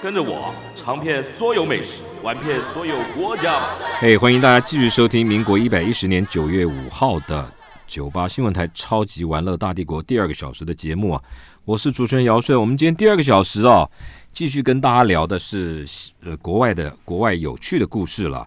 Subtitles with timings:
[0.00, 3.68] 跟着我尝遍所有美食，玩遍所有国家！
[3.98, 7.52] 嘿，欢迎大家继续收听民国一百一十年九月五号的
[7.84, 11.22] 九八新闻台《超级玩乐大帝国》第二个小时的节目啊！
[11.64, 12.58] 我是主持人姚顺。
[12.60, 13.88] 我们今天第二个小时啊，
[14.32, 15.84] 继续跟大家聊的是
[16.22, 18.46] 呃国外的国外有趣的故事了。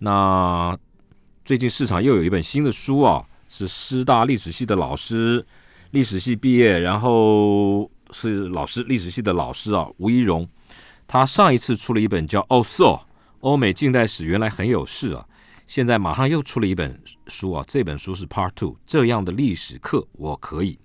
[0.00, 0.76] 那
[1.46, 5.46] 最近市场又有一本新的书啊，是师大历史系的老师，
[5.92, 10.46] 历史系毕业，然后是老师历史系的老师啊，吴一荣。
[11.12, 13.00] 他上一次出了一本叫《哦，so
[13.40, 15.26] 欧美近代史原来很有事啊》，
[15.66, 20.78] 现在马上又出了一本书啊，这本书是 Part Two，这样的历史课我可以。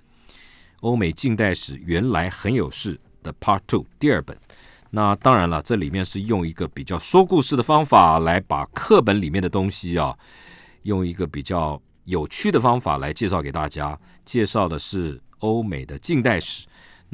[0.82, 4.36] 欧美近代史原来很有事的 Part Two 第二本，
[4.90, 10.18] 那当然了，这里面是用一个比较说故事的方法来把课本里面的东西啊，
[10.82, 13.96] 用一个比较有趣的方法来介绍给大家，
[14.26, 16.66] 介绍的是欧美的近代史。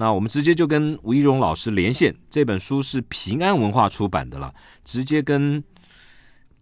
[0.01, 4.51] 那我们直接就跟吴一荣老师连线，这本书是平安文化出版的了，
[4.83, 5.63] 直接跟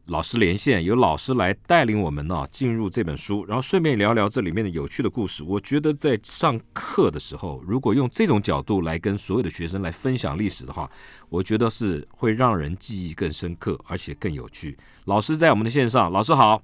[0.07, 5.41] 老师连线，由老师来带领我们呢进入这本书，然后顺便聊聊这里面的有趣的故事。
[5.41, 10.91] 我觉得在上课的时候，如果用这种角度来跟所有的学生来分享历史的话，
[11.29, 14.77] 我觉得是会让人记忆更深刻，而且更有趣。
[15.05, 16.61] 老师在我们的线上，老师好。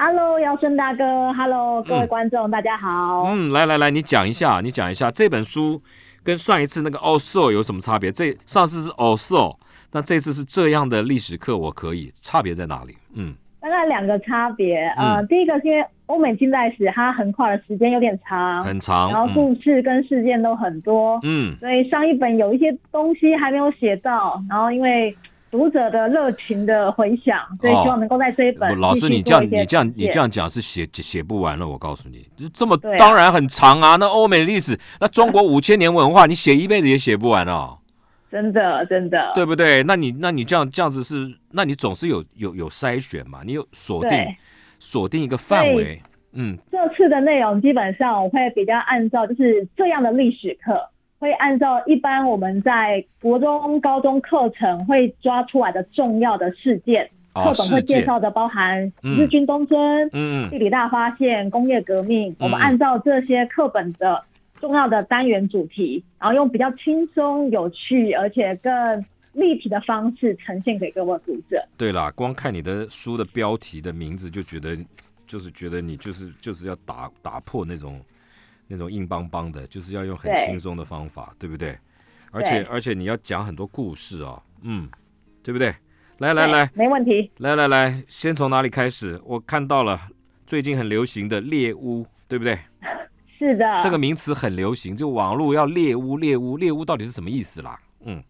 [0.00, 3.24] Hello，姚顺大哥，Hello，各位观众，大家好。
[3.32, 5.82] 嗯，来来来，你讲一下，你讲一下这本书
[6.22, 8.12] 跟上一次那个 Also 有什么差别？
[8.12, 9.56] 这上次是 Also，
[9.90, 12.96] 那这次是这样的历史课，我可以，差别在哪里？
[13.16, 14.86] 嗯，大概两个差别。
[14.96, 25.12] 呃，第一个是因为欧美近代史它横跨的时间有点长，很长，然后故事跟事件都很多，嗯，所以上一本有一些东西还没有写到，然后因为。
[25.50, 28.78] 读者的热情的回响，所以希望能够在这一本。
[28.78, 31.66] 老师，你这样你这样你这样讲是写写不完了。
[31.66, 33.96] 我告诉你，就这么当然很长啊。
[33.96, 37.78] 那欧美历史，那中国五千年文化，你写一辈子也写不完哦。
[38.30, 39.82] 真的真的，对不对？
[39.84, 43.40] 那你那你这样这样子是，那你总是有有有筛选嘛？
[43.42, 44.18] 你有锁定
[44.78, 46.02] 锁定一个范围。
[46.32, 50.78] 嗯，这次的内容基本上我会比较按照就是这样的历史课。
[51.18, 60.10] 会按照一般我们在国中、高中课程会抓出来的重要的事件，课本会介绍的，包含日军东征、
[60.48, 64.24] 地理大发现、工业革命，我们按照这些课本的
[64.60, 71.64] 重要的单元主题，然后用比较轻松、有趣而且更立体的方式呈现给各位读者。
[71.76, 74.76] 对啦，光看你的书的标题的名字就觉得，
[75.26, 78.00] 就是觉得你就是就是要打打破那种。
[78.68, 81.76] 那种硬邦邦的，就是要用很轻松的方法，对不对？
[82.30, 84.86] 而且而且你要讲很多故事哦，嗯，
[85.42, 85.74] 对不对？
[86.18, 87.30] 来来来，没问题。
[87.38, 89.18] 来来来，先从哪里开始？
[89.24, 89.98] 我看到了
[90.46, 92.58] 最近很流行的猎巫，对不对？
[93.38, 97.80] 是的，这个名词很流行，就网络要猎巫，猎巫，猎巫到底是什么意思啦？
[98.04, 98.22] 嗯，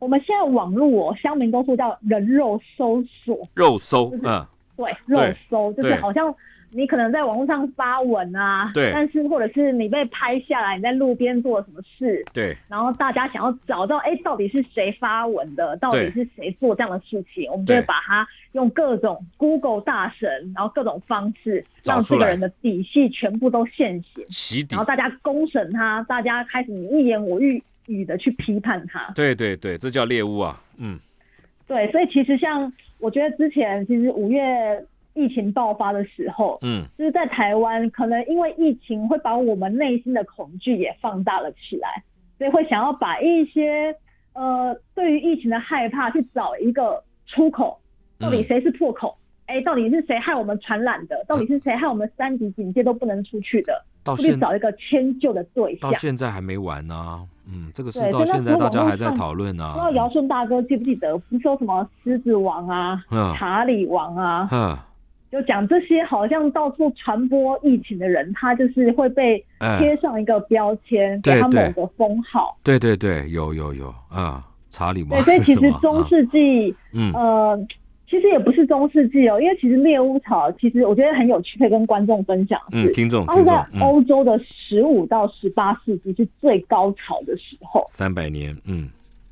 [0.00, 4.44] 我们现在网络哦，乡民都说叫人肉搜索，肉搜，嗯，
[4.76, 6.34] 对，肉搜就是好像。
[6.76, 30.98] 你可能在网络上发文啊，对，但是或者是你被拍下来，你在路边做了什么事，对，然后大家想要找到，哎，到底是谁发文的，到底是谁做这样的事情，我们就会把它用各种 Google 大神，然后各种方式，让这个人的底细全部都现形，洗底，然后大家公审他，大家开始你一言我一语的去批判他，对对对，这叫猎物啊，嗯，
[31.68, 34.84] 对，所以其实像我觉得之前其实五月。
[35.14, 42.02] 疫情爆发的时候，嗯，就是在台湾，可能因为疫情会把我们内心的恐惧也放大了起来，
[42.36, 43.94] 所以会想要把一些
[44.32, 47.78] 呃对于疫情的害怕去找一个出口，
[48.18, 49.16] 到底谁是破口？
[49.46, 51.22] 哎，到底是谁害我们传染的？
[51.28, 53.84] 到底是谁害我们三级警戒都不能出去的？
[54.02, 55.90] 到去找一个迁就的对象。
[55.90, 59.72] 到现在还没完呢，嗯，这个是到现在大家还在讨论呢。
[59.72, 63.04] 不知道尧舜大哥记不记得，不是说什么狮子王啊，
[63.38, 64.76] 查理王啊，嗯。
[65.34, 69.44] 就讲这些，好像到处传播疫情的人，他就是会被
[69.80, 72.56] 贴上一个标签，给他某个封号。
[72.62, 75.10] 对对对，有有有啊，查理王。
[75.10, 77.66] 对，所以其实中世纪，嗯呃，
[78.08, 82.60] 其实也不是中世纪哦，因为其实猎巫草，其实我觉得很有趣，可以跟观众分享。
[82.70, 88.56] 嗯，听众，它是在欧洲的十五到十八世纪是最高潮的时候，三百年。
[88.66, 88.88] 嗯，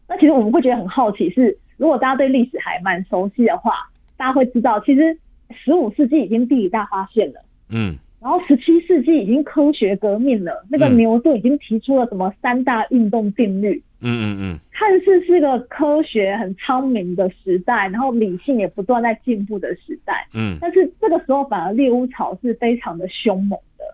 [0.08, 1.56] 那其实我们会觉得很好奇是。
[1.78, 3.72] 如果大家对历史还蛮熟悉的话，
[4.16, 5.16] 大家会知道，其实
[5.52, 7.96] 十五世纪已经地理大发现了，嗯。
[8.20, 10.96] 然后十七世纪已经科学革命了，那个嗯。
[10.96, 20.28] 牛顿已经提出了什么三大运动定律，嗯嗯看似是个科学很昌明的时代，然后理性也不断在进步的时代。
[20.34, 20.56] 嗯。
[20.60, 23.84] 但是这个时候反而猎巫潮是非常的凶猛的，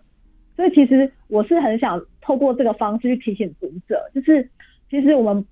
[0.55, 4.47] 所以其实我是很想透过这个方式去提醒读者，就是
[4.91, 5.43] 其实我们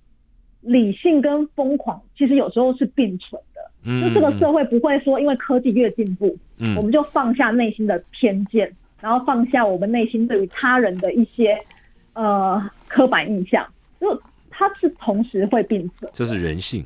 [0.62, 8.71] 理性跟疯狂其实有时候是并存的，嗯，就这个社会不会说因为科技越进步，嗯我们就放下内心的偏见，
[9.01, 11.57] 然后放下我们内心对于他人的一些
[12.13, 13.65] 呃刻板印象，
[14.00, 16.09] 就它是同时会并存。
[16.13, 16.85] 这是人性。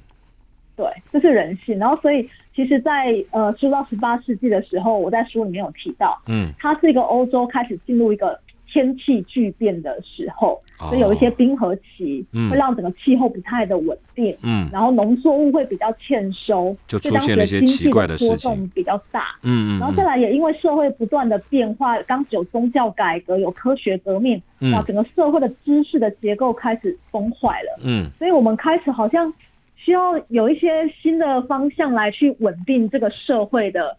[0.76, 1.78] 对，这是人性。
[1.78, 8.40] 然后，所以其实在，呃说到十八世纪的时候，我在书里面有提到，嗯它是一个欧洲开始进入一个
[8.72, 10.88] 天气巨变的时候，哦。
[10.90, 12.50] 所以有一些冰河期，嗯。
[12.50, 14.68] 会让整个气候不太的稳定，嗯。
[14.72, 19.36] 然后农作物会比较欠收，就当时出现了一些经济奇怪的事波情动比较大。
[19.44, 24.72] 嗯嗯然后再来也因为社会不断的变化，当时有宗教改革，有科学革命，嗯。
[24.72, 27.80] 然后整个社会的知识的结构开始崩坏了。
[27.84, 28.10] 嗯。
[28.18, 29.32] 所以我们开始好像
[29.76, 33.98] 需要有一些新的方向来去稳定这个社会的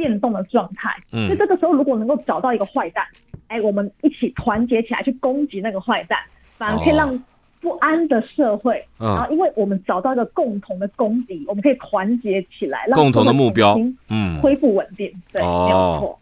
[0.00, 0.96] 变动的状态。
[1.12, 3.04] 嗯所以这个时候如果能够找到一个坏蛋，
[3.48, 6.18] 哎，我们一起团结起来去攻击那个坏蛋，
[6.56, 7.24] 反而可以让
[7.60, 15.12] 不安的社会，嗯然后因为我们找到一个共同的公敌，我们可以团结起来，让共同的目标嗯恢复稳定。
[15.30, 16.18] 对，哦没有错。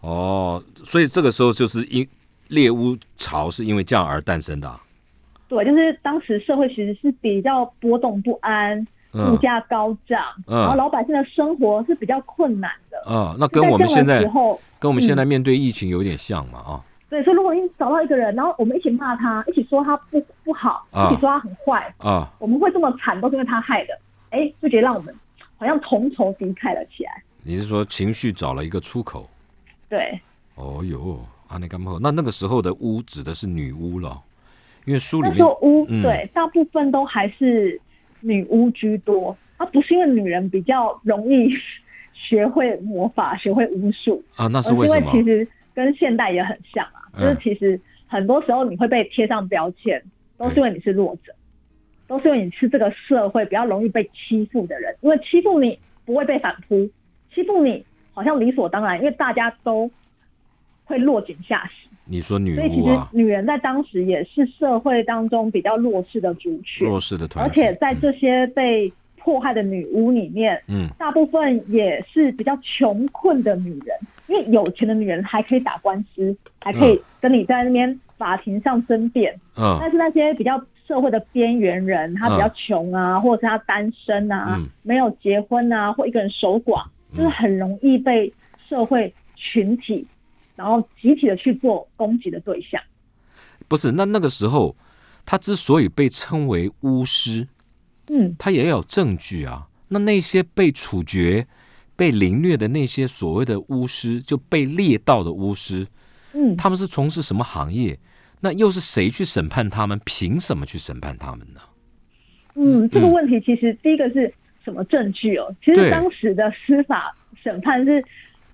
[0.00, 2.04] 哦，所以这个时候就是因
[2.48, 4.80] 猎巫潮是因为这样而诞生的啊、
[5.48, 13.02] 对，就是当时社会其实是比较波动不安，物嗯价高涨，嗯然后老百姓的生活是比较困难的。
[13.08, 14.22] 嗯，那跟我们现在
[14.78, 23.98] 跟我们现在面对疫情有点像嘛啊对，所以如果你找到一个人，然后我们一起骂他，一起说他不不好，啊一起说他很坏，啊我们会这么惨，都是因为他害的，
[24.30, 25.14] 哎，就觉得让我们
[25.58, 27.22] 好像同仇敌忾了起来。
[27.42, 29.28] 你是说情绪找了一个出口？
[29.90, 30.18] 对，
[30.54, 31.98] 哦哟，啊那干嘛？
[32.00, 34.18] 那那个时候的巫指的是女巫了，
[34.86, 37.78] 因为书里面巫、嗯对大部分都还是
[38.22, 41.54] 女巫居多，啊，不是因为女人比较容易
[42.14, 45.12] 学会魔法、学会巫术，啊，那而是因为什么？
[45.12, 50.02] 为其实跟现代也很像啊，就是嗯其实很多时候你会被贴上标签，
[50.38, 51.34] 都是因为你是弱者，
[52.06, 56.88] 都是因为你是这个社会比较容易被欺负的人，因为欺负你不会被反扑，
[57.34, 59.90] 欺负你好像理所当然，因为大家都
[60.84, 67.62] 会落井下石，你说女所以其实巫啊，女人在当时也是社会当中比较弱势的族群，弱势的团体。
[67.62, 70.88] 而，且在这些被迫害的女巫里面，嗯。
[70.98, 73.96] 大部分也是比较穷困的女人，
[74.26, 79.78] 因为有钱的女人还可以打官司，还可以跟你在那边法庭上争辩，嗯。
[79.80, 84.68] 但是那些比较社会的边缘人，他比较穷啊，或者是他单身啊，嗯。
[84.82, 86.82] 没有结婚啊，或一个人守寡，
[87.12, 87.18] 嗯。
[87.18, 88.32] 就是很容易被
[88.68, 90.04] 社会群体，
[90.62, 92.80] 然后集体的去做攻击的对象。
[93.66, 94.76] 不是，那那个时候
[95.26, 97.48] 他之所以被称为巫师，
[98.08, 99.66] 嗯，他也有证据啊。
[99.88, 101.46] 那那些被处决、
[101.96, 105.86] 被凌虐的那些所谓的巫师，就被猎到的巫师，
[106.32, 107.98] 嗯，他们是从事什么行业？
[108.40, 110.00] 那又是谁去审判他们？
[110.04, 111.60] 凭什么去审判他们呢？
[112.54, 114.32] 嗯，这个嗯问题其实第一个是
[114.64, 115.56] 什么证据哦？
[115.64, 118.04] 其实当时的司法审判是，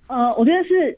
[0.07, 0.97] 呃，我觉得是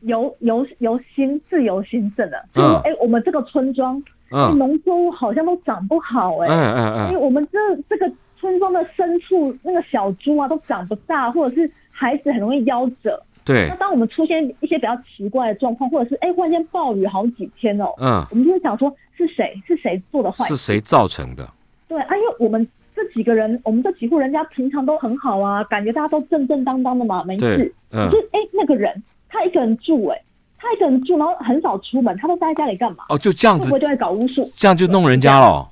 [0.00, 13.20] 由由由心自由心证的，就是哎、我们这个村庄嗯，农作物好像都长不好、哎、嗯嗯嗯，因为我们这这个村庄的牲畜那个小猪啊都长不大，或者是孩子很容易夭折。
[13.44, 13.66] 对。
[13.70, 20.54] 那，当我们出现一些比较奇怪的状况，或者是哎、忽然间暴雨好几天哦，嗯，我们就会想说是谁是谁做的坏事？
[20.54, 21.48] 是谁造成的？
[21.88, 28.10] 对啊，因为我们这几个人，我们这几户人家平常都很好啊，感觉大家都正正当当的嘛，没事。，嗯。
[28.10, 30.20] 可，是哎、那个人他一个人住哎、
[30.56, 33.04] 他一个人住，然后很少出门，他都待在家里干嘛？
[33.08, 34.50] 哦，就这样子会不会，就在搞巫术？
[34.56, 35.68] 这样就弄人家了，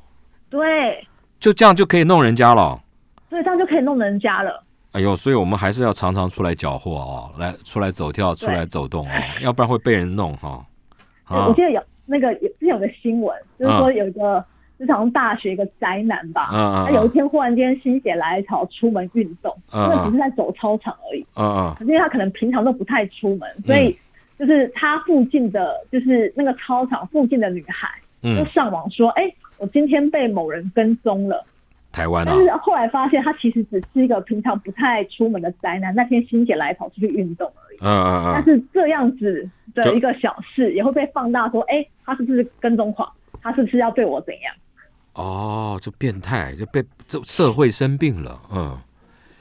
[0.49, 1.07] 对，
[1.41, 2.81] 就这样就可以弄人家了。
[3.29, 4.63] 所以这样就可以弄人家了。
[4.93, 10.65] 哎呦，所以我们还是要常常出来缴获哦，来出来走跳，出来走动哦，要不然会被人弄哈。
[11.29, 14.43] 对啊我记得有那个有之前有个新闻，就是说有一个
[14.79, 16.51] 就是好像大学一个宅男吧，
[16.87, 21.27] 他有一天忽然间心血来潮出门运动，嗯因为只是在走操场而已。
[21.35, 23.97] 可是因为他可能平常都不太出门，所以
[24.39, 27.89] 就是他附近的，就是那个操场附近的女孩
[28.23, 31.45] 就嗯，上网说，哎、我今天被某人跟踪了。
[31.93, 37.79] 台湾啊但，是后来发现他其实只是一个平常不太出门的宅男，那天心血来潮出去运动而已。
[37.81, 43.11] 嗯嗯嗯，但是这样子的一个小事也会被放大，说，哎、他是不是跟踪狂？
[43.43, 44.55] 他是不是要对我怎样？
[45.17, 48.79] 哦，就变态，就被这社会生病了，嗯，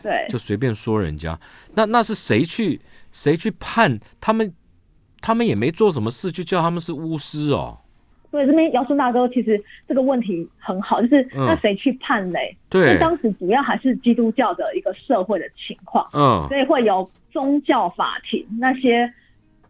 [0.01, 1.39] 对，就随便说人家。
[1.74, 4.53] 那那是谁去谁去判他们？
[5.22, 7.75] 他们也没做什么事，就叫他们是巫师哦。
[8.29, 12.55] 对，这边姚顺大哥其实这个问题很好，就是嗯那谁去判嘞？
[12.70, 19.12] 对当时主要还是基督教的一个社会的情况，嗯所以会有宗教法庭那些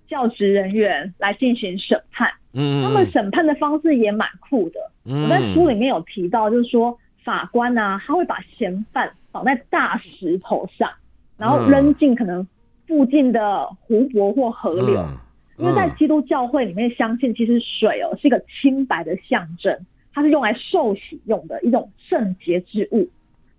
[0.08, 2.32] 教职人员来进行审判。
[2.54, 4.80] 嗯，他们审判的方式也蛮酷的。
[5.06, 10.90] 嗯我在书里面有提到，就是说法官呢、他会把嫌犯绑在大石头上，
[11.38, 12.48] 然后扔进可能
[12.88, 15.02] 附近的湖泊或河流。
[15.02, 15.18] 嗯
[15.58, 19.74] 因为在基督教会里面，相信其实水哦是一个清白的象征，
[20.14, 23.08] 它是用来受洗用的一种圣洁之物。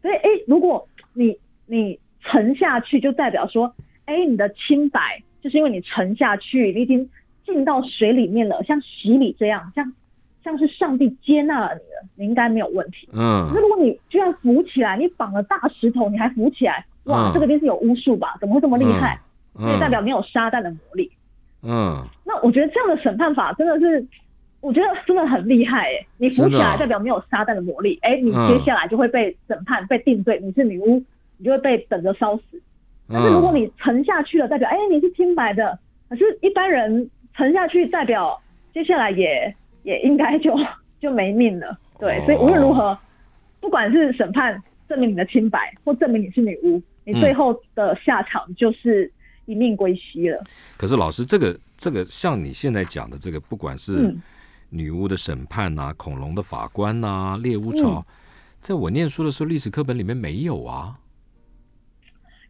[0.03, 3.75] 所以，哎，如果你你沉下去，就代表说，
[4.05, 7.09] 哎，你的清白就是因为你沉下去，你已经
[7.45, 9.93] 进到水里面了，像洗礼这样，像
[10.43, 13.09] 像是上帝接纳了你了，你应该没有问题。
[13.13, 18.37] 嗯那如果你居然浮起来，你绑了大石头，你还浮起来，哇，嗯这个一定是有巫术吧？
[18.41, 19.17] 怎么会这么厉害？
[19.55, 21.09] 嗯所以代表你有撒旦的魔力。
[21.63, 24.05] 嗯那我觉得这样的审判法真的是，
[24.61, 26.07] 我觉得真的很厉害哎！
[26.17, 31.01] 你浮起来代表没有撒旦的魔力，哎、你嗯接下来就会被审判、被定罪，你是女巫，
[31.37, 32.43] 你就会被等着烧死。
[33.09, 38.41] 但是如果嗯，你沉下去了，代表哎、你是清白的，可是一般人沉下去，代表
[38.75, 40.57] 接下来也也应该就
[41.01, 41.79] 就没命了。
[41.99, 42.99] 对，哦所以无论如何，
[43.61, 49.11] 不管是审判证明你的清白，或证明你是女巫，你最嗯后的下场就是
[49.45, 50.43] 一命归西了。
[50.77, 54.21] 可是老师，这个这个像你现在讲的这个，不管是嗯
[54.69, 58.05] 女巫的审判呐、恐龙的法官呐、猎巫潮，嗯
[58.61, 60.93] 在我念书的时候，历史课本里面没有啊。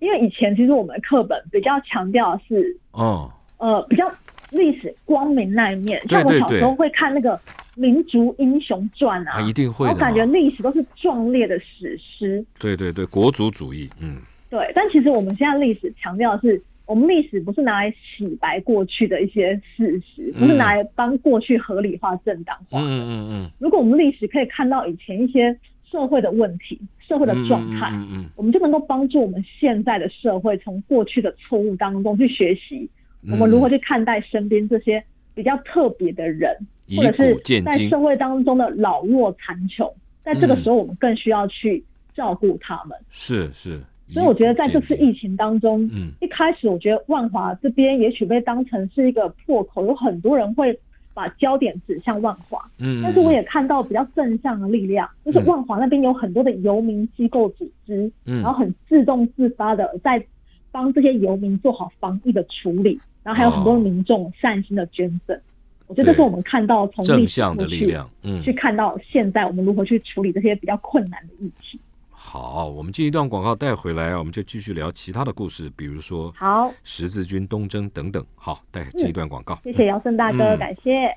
[0.01, 4.11] 因为以前其实我们的课本比较强调的是哦，呃比较
[4.51, 7.39] 历史光明那一面，对像我小时候会看那个
[7.77, 10.25] 民族英雄传啊，啊，一定会的我感觉。
[10.27, 14.71] 历史都是壮烈的史诗，对对对，国族主义，嗯对。
[14.75, 22.79] 但其实我们现在历史强调的是，我们历史不是拿来洗白过去的一些事实，不是拿来帮过去合理化、正当化。
[22.81, 25.59] 嗯嗯嗯如果我们历史可以看到以前一些
[25.91, 32.89] 社会的问题、社会的嗯，状态，嗯嗯我们就能够帮助我们现在的社会从过去的错误当中去学习，
[33.23, 33.33] 嗯。
[33.33, 35.03] 我们如何去看待身边这些
[35.35, 36.55] 比较特别的人，
[36.97, 39.91] 或者是在社会当中的老弱残穷，
[40.23, 40.63] 在这个嗯。
[40.63, 41.83] 时候我们更需要去
[42.15, 42.99] 照顾他们。
[43.11, 43.81] 是是。
[44.09, 46.13] 所以我觉得在这次疫情当中，嗯。
[46.21, 50.79] 一开始我觉得万华这边也许被当成是一个破口，有很多人会
[51.17, 52.63] 把焦点指向万华。
[52.77, 60.23] 嗯，但是我也看到比较正向的力量，就是万华那边有很多的游民机构组织，嗯然后很自动自发的在
[60.71, 65.41] 帮这些游民做好防疫的处理，然后还有很多哦民众善心的捐赠。
[65.87, 71.81] 我觉得这是我们看到从正向的力量，嗯，去看到现在我们如何去处理这些比较困难的议题。
[72.29, 78.27] 好，我们进一段广告带回来啊，我们就继续聊其他的故事，比如说好，十字军东征等等。
[78.35, 79.61] 好，带进一段广告。
[79.63, 81.17] 谢谢姚胜大哥，嗯感谢。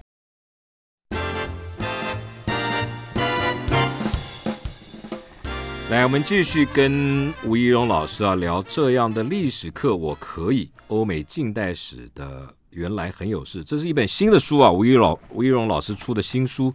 [5.89, 13.63] 来，我们继续跟吴怡荣老师啊聊这样的历史课，我可以欧美近代史的原来很有事。
[13.63, 16.71] 这是一本新的书啊，吴怡老吴怡荣老师出的新书，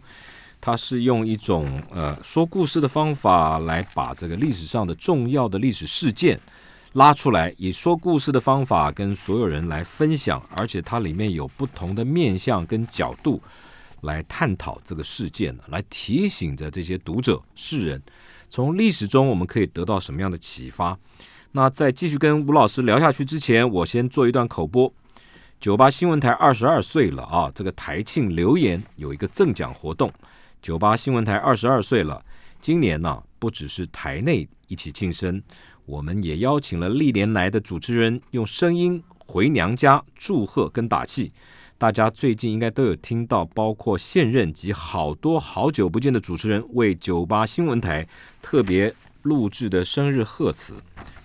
[0.65, 6.39] 他是用一种呃说故事的方法来把这个历史上的重要的历史事件
[6.93, 13.39] 拉出来，以说故事的方法跟所有人来分享，而且它里面有不同的面向跟角度
[14.01, 18.01] 来探讨这个事件，来提醒着这些读者世人。
[18.49, 20.97] 从历史中我们可以得到什么样的启发？
[21.51, 24.91] 那在继续跟吴老师聊下去之前，我先做一段口播。
[25.59, 30.11] 九八新闻台二十二岁了啊，这个台庆留言有一个赠奖活动。
[30.65, 32.25] 九八新闻台二十二岁了，
[32.59, 35.39] 今年呢不只是台内一起庆生，
[35.85, 41.31] 我们也邀请了历年来的主持人用声音回娘家祝贺跟打气。
[41.77, 48.07] 大家最近应该都有听到，包括现任及好多好久不见的主持人为九八新闻台
[48.41, 48.91] 特别
[49.21, 50.73] 录制的生日贺词。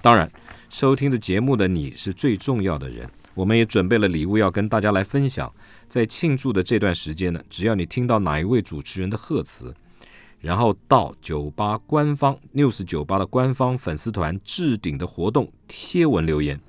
[0.02, 0.30] 当然，
[0.68, 3.08] 收听的节目的你是最重要的人。
[3.32, 5.50] 我们也准备了礼物要跟大家来分享。
[5.90, 9.74] 在庆祝的这段时间呢，只要你听到哪一位主持人的贺词，
[10.38, 16.60] 然后到酒吧官方 News 九八的官方粉丝团置顶的活动贴文留言，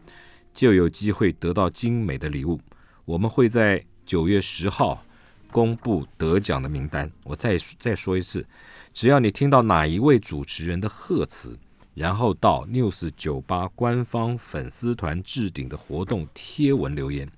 [0.56, 2.60] 就有机会得到精美的礼物。
[3.06, 5.06] 我们会在九月十号
[5.52, 7.12] 公布得奖的名单。
[7.24, 8.44] 我再再说一次，
[8.92, 11.56] 只要你听到哪一位主持人的贺词，
[11.94, 17.30] 然后到 News 九八官方粉丝团置顶的活动贴文留言，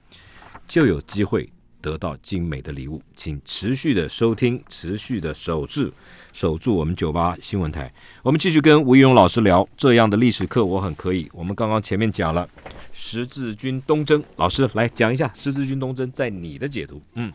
[0.66, 1.52] 就有机会
[1.84, 3.02] 得到精美的礼物。
[3.13, 5.92] 请持续的收听，持续的守住，
[6.32, 7.92] 守住我们九八新闻台。
[8.24, 11.30] 我们继续跟吴玉勇老师聊这样的历史课，我很可以。
[11.34, 12.48] 我们刚刚前面讲了
[12.94, 17.02] 十字军东征，老师来讲一下十字军东征在你的解读。
[17.16, 17.32] 嗯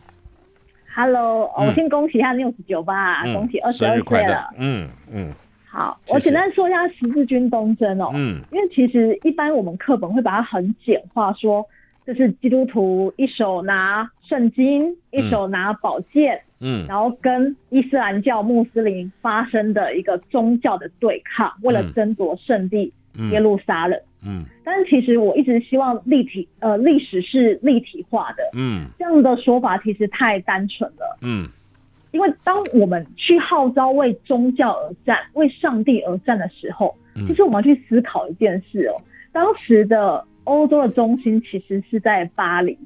[0.95, 4.49] Hello，、我先恭喜一下 News 九八，嗯，恭喜二十二岁了。。
[4.57, 5.31] 嗯嗯
[5.71, 8.09] 好，谢谢我简单说一下十字军东征哦。
[8.15, 11.63] 嗯因为其实一般我们课本会把它很简化，说
[12.09, 16.83] 这是基督徒一手拿圣经，一手拿宝剑，嗯。
[16.87, 23.29] 然后跟伊斯兰教穆斯林发生的一个宗教的对抗，为了嗯争夺圣地嗯。
[23.29, 23.99] 耶路撒冷。
[24.25, 24.43] 嗯。
[24.63, 28.87] 但是其实我一直希望立体呃历史是立体化的，嗯。
[28.97, 31.19] 这样的说法其实太单纯了。
[31.21, 31.47] 嗯。
[32.09, 37.27] 因为当我们去号召为宗教而战、为上帝而战的时候，嗯。
[37.27, 38.97] 其实我们要去思考一件事哦。
[39.31, 42.77] 当时的欧洲的中心其实是在巴黎，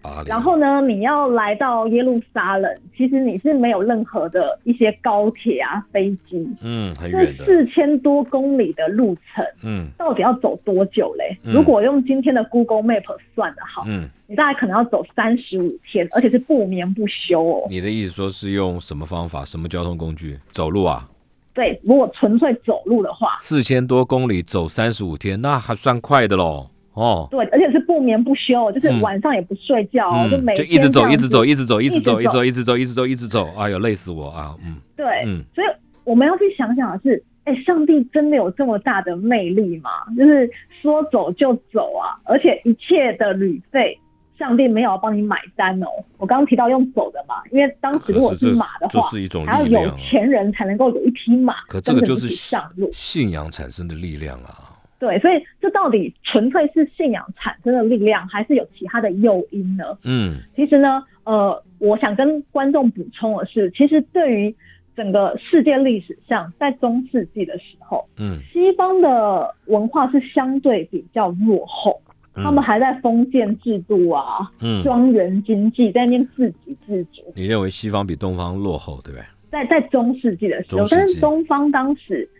[0.00, 11.38] 巴黎然后呢，你要来到耶路撒冷，其实你是没有任何的一些高铁啊、飞机，嗯很这远的，四千多公里的路程，嗯到底要走多久嘞？
[11.44, 13.04] 嗯如果用今天的 Google Map
[13.34, 17.66] 算的好，嗯，你大概可能要走三十五天，而且是不眠不休哦。
[17.70, 19.44] 你的意思说是用什么方法？
[19.44, 20.38] 什么交通工具？
[20.50, 21.08] 走路啊？
[21.54, 26.70] 对，如果纯粹走路的话，四千多公里走三十五天，那还算快的喽。
[26.94, 33.48] 哦，对，而且是不眠不休，就是嗯晚上也不睡觉哦，就每就天一直走，一直走，一直走，一直走，一一直直走，一直走，一直走，一直走。
[33.56, 34.54] 哎呦，累死我啊！
[34.64, 35.66] 嗯对，嗯所以
[36.04, 39.90] 我们要去想想的是，哎，上帝真的有这么大的魅力吗？
[40.18, 40.50] 就是
[40.82, 43.98] 说走就走啊，而且一切的旅费，
[44.38, 45.86] 上帝没有要帮你买单哦。
[46.18, 49.90] 我刚刚提到用走的嘛，因为当时如果是马的话，这是一种还要有。
[49.96, 52.90] 钱人才能够有一匹马可这个就是上路。
[52.92, 54.61] 信仰产生的力量啊。
[55.02, 59.98] 对，所以这到底纯粹是信仰产生的力量，还是有其他的诱因呢？
[60.04, 64.54] 嗯其实呢，呃，我想跟观众补充的是，其实对于
[64.94, 72.00] 整个世界历史上，在中世纪的时候，嗯西方的文化是相对比较落后，
[72.36, 77.22] 嗯他们还在封建制度啊、嗯，庄园经济，在那边自给自足。
[77.34, 79.24] 你认为西方比东方落后，对不对？
[79.50, 82.30] 在在中世纪的时候，但是东方当时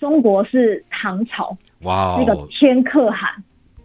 [0.00, 3.30] 中国是唐朝，哇那个哦，天可汗，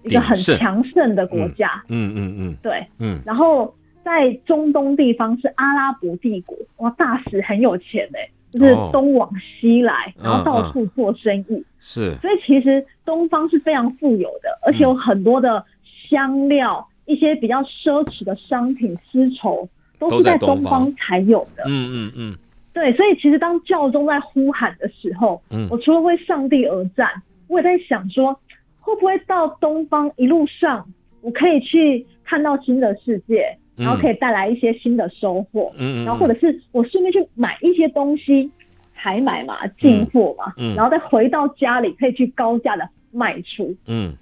[0.03, 2.83] 一个很强盛的国家，嗯嗯嗯对。
[2.97, 3.19] 嗯。
[3.25, 12.15] 然后在中东地方是阿拉伯帝国，哇，大使很有钱哎、就是哦东往西来，嗯然后到处做生意，是。
[12.21, 15.63] 所以其实东方是非常富有的，而且有很多的
[16.09, 19.67] 香料、一些比较奢侈的商品、丝绸
[19.99, 20.85] 都都是在东方。
[20.85, 21.63] 方才有的。
[21.67, 22.37] 嗯嗯嗯
[22.75, 25.65] 对，所以其实当教宗在呼喊的时候，嗯。
[25.71, 27.09] 我除了为上帝而战，
[27.47, 28.37] 我也在想说，
[28.81, 30.85] 会不会到东方一路上，
[31.21, 38.51] 我可以去看到新的世界，然后可以带来一些新的收获，嗯嗯，然后或者是我顺便去买一些东西，
[38.93, 40.75] 采买嘛，进货嘛，嗯嗯。
[40.75, 43.73] 然后再回到家里可以去高价的卖出。
[43.87, 44.13] 嗯。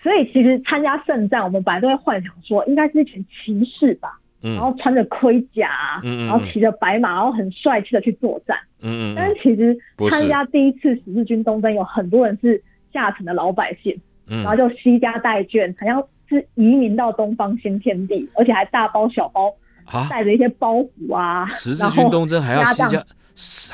[0.00, 4.54] 所以其实参加圣战，我们本来都会幻想说，应该是一群骑士吧，嗯。
[4.54, 8.56] 然后穿着盔甲啊，嗯然后骑着白马，然后很帅气的去作战。
[8.82, 9.76] 嗯嗯但是其实
[10.10, 19.52] 参加第一次十字军东征，有很多人是下层的老百姓，嗯，然后就惜家带眷，好像是移民到东方新天地，而且还大包小包
[19.84, 23.04] 啊，带着一些包袱啊，十字军东征还要压档惜家，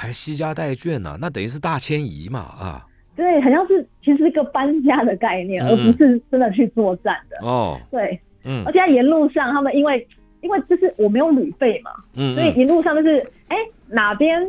[0.01, 2.85] 还惜家带眷呢、那等于是大迁移嘛啊。
[3.15, 5.69] 对，好像是其实是一个搬家的概念，嗯。
[5.71, 7.47] 而不是真的去作战的。
[7.47, 7.81] 哦。
[7.91, 8.63] 对，嗯。
[8.67, 10.07] 而且在沿路上，他们因为
[10.47, 13.57] 因为就是我没有旅费嘛，嗯所以一路上就是哎
[13.89, 14.41] 哪边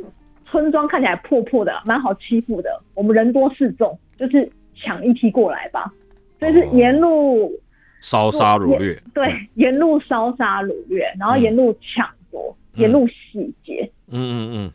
[0.45, 5.91] 村庄看起来破破的，蛮好欺负的，我们人多势众，就是抢一批过来吧。
[6.39, 6.69] 所以是哦。
[6.73, 7.51] 沿路、
[7.99, 12.81] 烧杀掳掠，对沿路烧杀掳掠，然后沿路抢夺，嗯。
[12.81, 14.71] 沿路洗劫，嗯嗯嗯。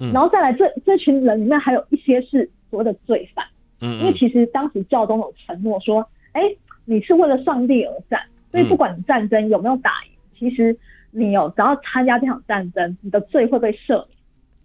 [0.00, 0.12] 嗯。
[0.12, 3.42] 然后再来这这群人里面还有一些是所谓的罪犯。
[3.80, 6.42] 嗯因为其实当时教宗有承诺说，哎，
[6.84, 8.20] 你是为了上帝而战，
[8.52, 10.76] 所以不管你战争有没有打赢，其实
[11.10, 14.06] 你有只要参加这场战争，你的罪会被赦免。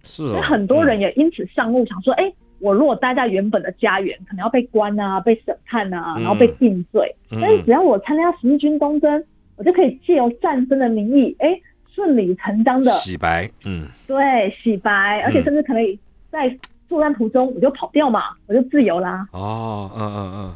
[0.03, 6.23] 是哦，所以很多人也因此上路，想说，哎，我如果待在原本的家园，可能要被关啊，被审判啊，嗯。
[6.23, 7.13] 然后被定罪。
[7.31, 7.39] 嗯。
[7.41, 9.23] 但是只要我参加十字军东征，
[9.55, 11.59] 我就可以借由战争的名义，哎，
[11.93, 13.87] 顺理成章的洗白，嗯。
[14.05, 15.99] 对洗白，而且甚至可以
[16.31, 19.27] 在作战途中我就跑掉嘛，我就自由啦。
[19.31, 20.55] 哦嗯嗯嗯，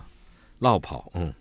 [0.60, 1.34] 绕跑，嗯。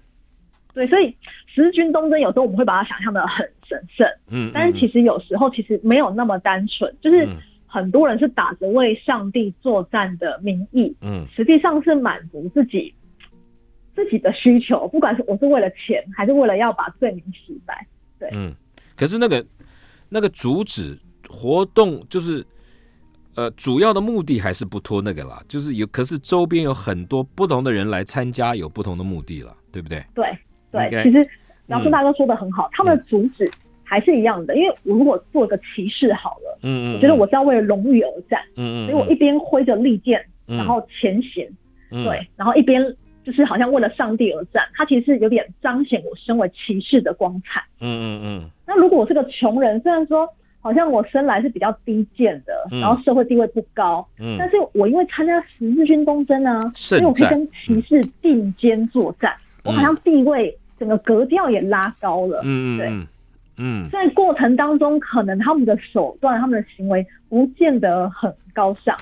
[0.72, 1.14] 对，所以
[1.52, 7.36] 十字军东征有时候我们会把它想象的很神圣，嗯，但是其实有时候其实没有那么单纯，就是嗯
[7.66, 12.94] 很多人是打着为上帝作战的名义，嗯实际上是满足自己
[13.94, 17.86] 自己的需求，不管是我是为了钱，还是为了要把罪名洗白。
[18.18, 18.54] 对嗯。
[18.96, 19.44] 可是那个
[20.08, 22.46] 那个主旨活动就是。
[23.36, 30.04] 呃，主要的目的还是不脱那个啦，就是有，可是周边有很多不同的人来参加，有不同的目的了，对不对？
[30.12, 31.26] 对对其实
[31.70, 33.50] 姚顺大哥说的很好，他们的主旨
[33.82, 34.56] 还是一样的。
[34.56, 40.56] 因为我如果做个骑士好了，嗯嗯，我觉得我是要为了荣誉而战，嗯，嗯嗯，所以我一边挥着利剑，嗯。
[40.56, 41.48] 然后前行，
[41.90, 42.04] 嗯。
[42.04, 42.82] 对，然后一边
[43.24, 47.62] 就是好像为了上帝而战，它其实是有点彰显我身为骑士的光彩。
[47.80, 48.50] 嗯嗯嗯。
[48.66, 50.28] 那如果我是个穷人，虽然说
[50.60, 52.80] 好像我生来是比较低贱的，嗯。
[52.80, 54.36] 然后社会地位不高，嗯。
[54.38, 62.40] 但是我因为参加十字军东征啊，所以我可以跟骑士并肩作战，我好像地位整个格调也拉高了。
[62.40, 63.06] 对嗯对
[63.58, 68.96] 嗯在过程当中，可能他们的手段、他们的行为不见得很高尚，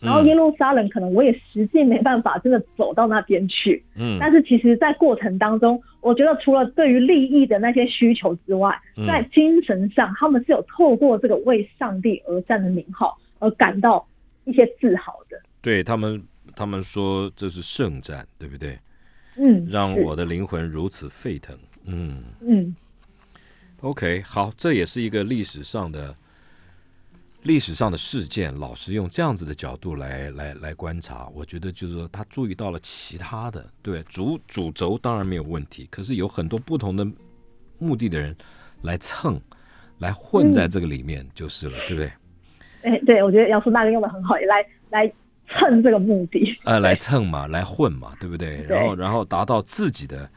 [0.00, 14.06] 然后嗯耶路撒冷可能我也实际没办法真的走到那边去，嗯但是其实，在过程当中，我觉得除了对于利益的那些需求之外，嗯在精神上，他们是有透过这个为上帝而战的名号而感到
[14.44, 15.36] 一些自豪的。
[15.60, 16.22] 对他们，
[16.54, 18.78] 他们说这是圣战，对不对？
[19.36, 21.58] 嗯，让我的灵魂如此沸腾。
[21.84, 22.74] 嗯嗯
[23.80, 26.14] ，OK，好，这也是一个历史上的
[27.42, 28.54] 历史上的事件。
[28.58, 37.06] 老师用这样子的角度来来来观察，我觉得就是说他注意到了其他的，对主主轴当然没有问题，可是有很多不同的
[37.78, 38.36] 目的的人
[38.82, 39.40] 来蹭。
[39.98, 42.12] 来混在这个里面就是了，对不对？
[42.82, 45.10] 哎、对我觉得杨叔大哥用的很好，也来来
[45.48, 46.56] 蹭这个目的。
[46.64, 48.64] 呃，来蹭嘛，来混嘛，对不对？
[48.68, 50.28] 然后，然后达到自己的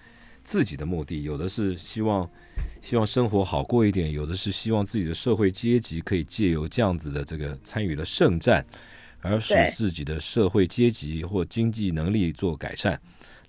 [0.43, 2.29] 自己的目的，有的是希望
[2.81, 8.65] 希望生活好过一点，有的是希望自己的社会阶级可以借由这样子的这个参与了圣战，
[9.21, 12.99] 而使自己的社会阶级或经济能力做改善。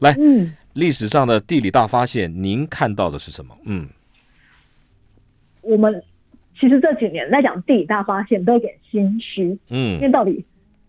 [0.00, 3.56] 来，嗯，历史上的地理大发现，您看到的是什么？
[3.64, 3.88] 嗯
[5.60, 6.02] 我们
[6.58, 10.42] 其实这几年在讲地理大发现都有点心虚，嗯因为嗯，到底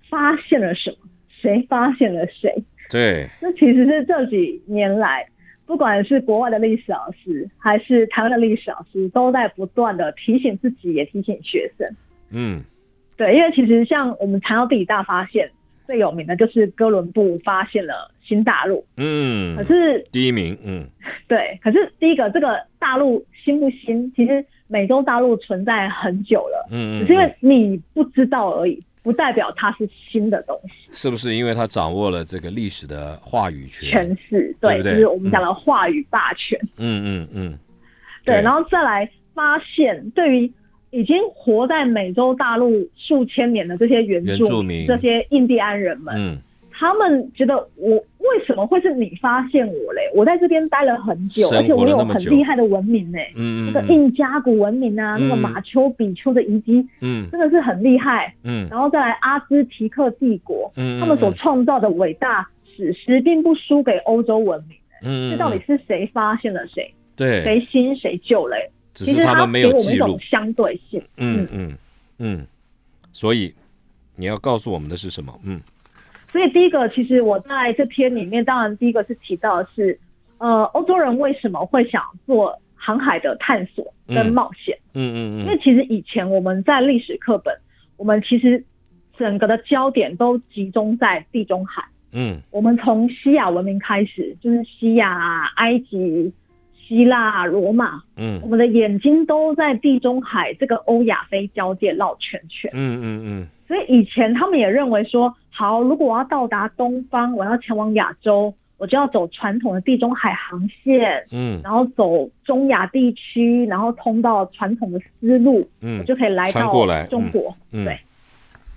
[0.09, 0.97] 发现了什么？
[1.29, 2.53] 谁发现了谁？
[2.89, 5.25] 对，那其实是这几年来，
[5.65, 11.87] 不管是国外的历史老师，还是台湾的历史老师，都在不断的提醒自己，也提醒学生。
[12.31, 12.61] 嗯
[13.15, 15.49] 对，因为其实像我们谈到地理大发现，
[15.85, 18.85] 最有名的就是哥伦布发现了新大陆。
[18.97, 20.85] 嗯可，是，第一名，嗯
[21.27, 24.11] 对，可是第一个，这个大陆新不新？
[24.15, 30.89] 其实美洲大陆存在很久了，嗯嗯，只是因为你不知道而已，不代表它是新的东西。
[30.91, 33.89] 是不是因为他掌握了这个历史的话语权？
[33.89, 36.59] 权势，对，对不对就是我们讲的话语霸权。
[36.77, 37.59] 嗯嗯嗯，
[38.25, 40.51] 对，然后再来发现，对于
[40.91, 46.41] 已经活在美洲大陆数千年的这些原原住住民这些印第安人们，嗯
[46.79, 50.09] 他们觉得我为什么会是你发现我嘞？
[50.15, 53.19] 我在这边待了很久，生而且我有很厉害的文明呢。
[53.35, 58.33] 嗯嗯，那个印加古文明啊，那个嗯马丘比丘的遗迹嗯真的是很厉害。
[58.43, 64.77] 嗯然后再来阿兹提克帝国，嗯，他们所创造的伟大史诗，并不输给欧洲文明。
[65.03, 66.89] 嗯，这到底是谁发现了谁？
[67.17, 68.71] 对，谁新谁旧嘞？
[68.93, 71.03] 只其实他们没给我们一种有记录，相对性。
[71.17, 71.77] 嗯嗯
[72.19, 72.47] 嗯，
[73.11, 73.53] 所以
[74.15, 75.37] 你要告诉我们的是什么？
[75.43, 75.59] 嗯
[76.31, 79.99] 所以第一个，其实我在这篇里面，当然第一个是提到的是，
[80.37, 84.77] 呃，欧洲人为什么会想做航海的探索跟嗯冒险？
[84.93, 87.53] 嗯嗯因为其实以前我们在历史课本，
[87.97, 88.63] 我们其实
[89.17, 91.83] 整个的焦点都集中在地中海。
[92.11, 96.31] 嗯我们从西亚文明开始，就是西亚、埃及、
[96.75, 102.69] 希腊、罗马，嗯我们的眼睛都在地中海这个欧亚非交界绕圈圈。
[102.73, 111.61] 嗯嗯嗯所以以前他们也认为说，好，如果我要到达东方，我要前往亚洲，我就要走传统的地中海航线，嗯。
[111.63, 116.71] 然后走中亚地区，然后通到传统的丝路，我嗯就可以来到
[117.11, 117.55] 中国。
[117.71, 117.95] 嗯，对。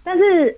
[0.05, 0.55] 但是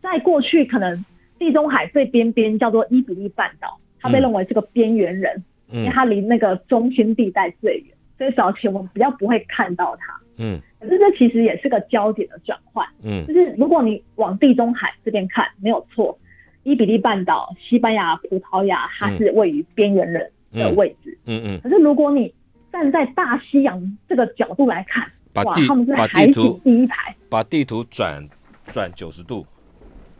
[0.00, 1.04] 在过去，可能
[1.38, 10.18] 地中海最边边叫做伊比利半岛，它被嗯认为是个边缘人，因为嗯它离那个中心地带最远，所以早期我们比较不会看到它。
[10.38, 12.86] 嗯可是这其实也是个焦点的转换。
[13.02, 16.18] 嗯就是如果你往地中海这边看，没有错，
[16.62, 21.16] 伊比利半岛、西班牙、葡萄牙，它是位于边缘人的位置。
[21.26, 22.32] 嗯嗯，可是如果你
[22.72, 27.14] 站在大西洋这个角度来看，哇，把地他们是把海景第一排。
[27.28, 28.28] 把地图转
[28.70, 29.46] 转九十度，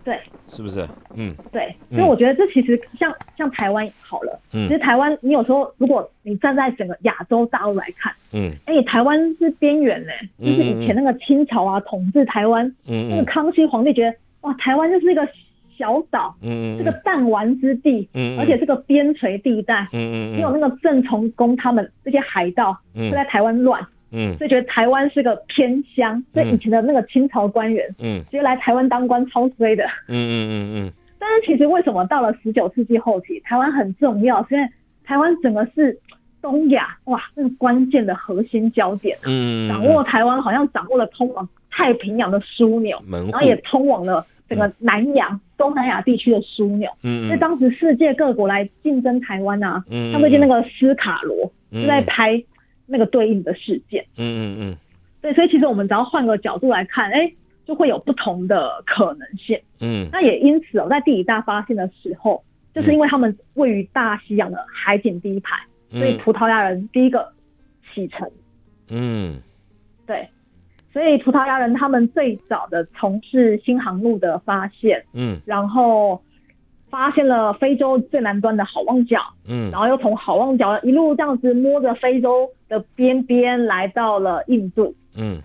[0.04, 0.18] 对。
[0.46, 0.86] 是不是？
[1.14, 1.34] 嗯。
[1.50, 1.98] 对，嗯。
[1.98, 4.68] 所以我觉得这其实像像台湾好了，嗯。
[4.68, 8.52] 其实台湾你有时候如果你站在整个亚洲大陆来看，嗯。
[8.66, 15.26] 哎，台湾是边缘呢，嗯就是以前那个清朝啊统治台湾，嗯那个嗯嗯康熙皇帝觉得哇，台湾就是一个
[15.76, 23.10] 小岛，嗯这个弹丸之地，嗯，而且是个边陲地带，嗯嗯只有那个郑成功他们这些海盗嗯。
[23.10, 23.84] 会在台湾乱，
[24.14, 24.38] 嗯。
[24.38, 28.22] 所以觉得台湾是个偏乡，所以以前的那个清朝官员嗯。
[28.24, 29.84] 直接来台湾当官超衰的。
[30.08, 30.92] 嗯嗯嗯嗯。
[31.18, 34.46] 但是其实为什么到了十九世纪后期，台湾很重要？
[34.46, 34.68] 是因为
[35.04, 35.98] 台湾整个是
[36.42, 46.90] 东亚哇，这个关键的核心焦点，嗯嗯，掌握台湾好像掌握了通往太平洋的枢纽，然后，也通往了整个南洋、东南亚地区的枢纽。
[47.02, 51.80] 嗯所以当时世界各国来竞争台湾啊，嗯像最近那个斯卡罗嗯。
[51.80, 52.42] 就在拍
[52.86, 54.04] 那个对应的事件。
[54.16, 54.76] 嗯嗯嗯。
[55.20, 57.32] 对，所以其实我们只要换个角度来看，哎，
[57.66, 59.58] 就会有不同的可能性。
[59.80, 60.08] 嗯。
[60.12, 62.44] 那也因此哦，在地理大发现的时候，
[62.74, 65.56] 就是因为他们位于大西洋的海景第一排，
[65.90, 67.32] 嗯，所以葡萄牙人第一个
[67.92, 68.30] 启程。
[68.88, 69.40] 嗯。
[70.06, 70.28] 对，
[70.92, 75.40] 所以葡萄牙人他们最早的从事新航路的发现，嗯。
[75.46, 76.22] 然后
[76.94, 84.94] 发现了非洲最南端的好望角，嗯然后又从好望角一路这样子摸着非洲的边边来到了印度。
[85.16, 85.42] 嗯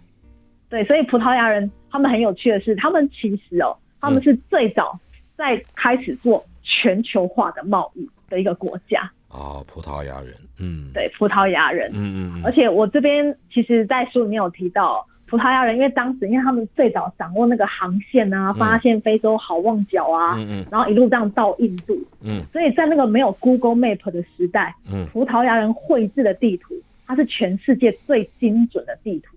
[0.69, 4.99] 对，所以葡萄牙人他们很有趣的是，他们其实哦，他们是最早
[5.35, 9.11] 在开始做全球化的贸易的一个国家。
[9.29, 11.89] 哦，葡萄牙人，嗯，，对，葡萄牙人。
[11.95, 20.65] 嗯嗯而且我这边其实，在书里面有提到，葡萄牙人因为当时因为他们最早掌握那个航线啊，发现非洲好望角啊，嗯嗯。
[20.71, 22.41] 然后一路这样到印度，嗯。
[22.51, 25.05] 所以在那个没有 Google Map 的时代，嗯。
[25.13, 26.73] 葡萄牙人绘制的地图，
[27.05, 29.35] 它是全世界最精准的地图。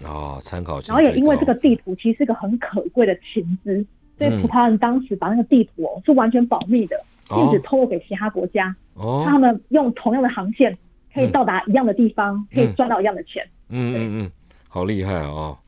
[0.00, 3.84] 嗯，哦，参考性然后也因为这个地图其实是个很可贵的情资，
[4.18, 4.42] 所以嗯。
[4.42, 6.96] 葡萄牙人当时把那个地图哦是完全保密的，
[7.28, 8.74] 禁止哦透露给其他国家。
[8.94, 10.76] 哦，他们用同样的航线
[11.12, 13.46] 可以到达一样的地方，可以赚到一样的钱。
[13.68, 14.30] 嗯嗯嗯，
[14.68, 15.58] 好厉害哦！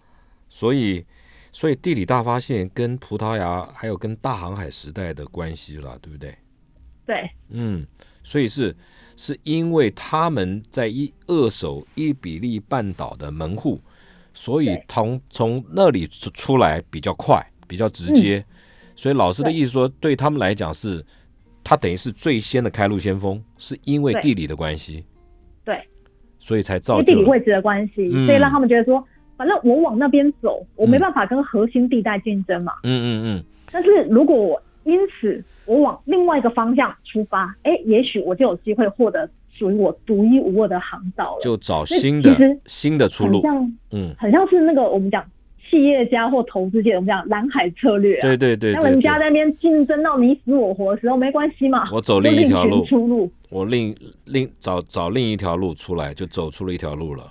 [0.48, 1.04] 所以，
[1.52, 6.37] 所以地理大发现跟葡萄牙还有跟大航海时代的关系了，对不对？
[7.06, 7.87] 对嗯，
[8.22, 8.76] 所以是
[9.16, 13.80] 是因为他们在一扼守伊比利半岛的门户，
[14.34, 18.44] 所以对从从那里出出来比较快，比较直接。
[18.94, 21.02] 所以老师的意思说，对他们来讲是，
[21.64, 25.04] 他等于是最先的开路先锋，是因为地理的关系，对，
[26.38, 29.03] 所以才因造地理位置的关系，嗯所以让他们觉得说，
[29.37, 32.72] 反正我往那边走，我没办法跟核心地带竞争嘛。
[32.85, 41.40] 嗯嗯嗯但是如果我因此我往另外一个方向出发，哎，也许我就有机会获得属于我独一无二的航道了。
[41.42, 43.42] 就找新的新的出路。
[43.42, 45.22] 像嗯，很像是那个我们讲
[45.68, 48.22] 企业家或投资界，我们讲蓝海策略啊。
[48.22, 52.85] 对对对当对对，人家在那边竞争到你死我活的时候，没关系嘛，我走另一条路。
[52.85, 53.31] 出路。
[53.50, 57.24] 我另另找找另一条路出来，就走出了一条路了。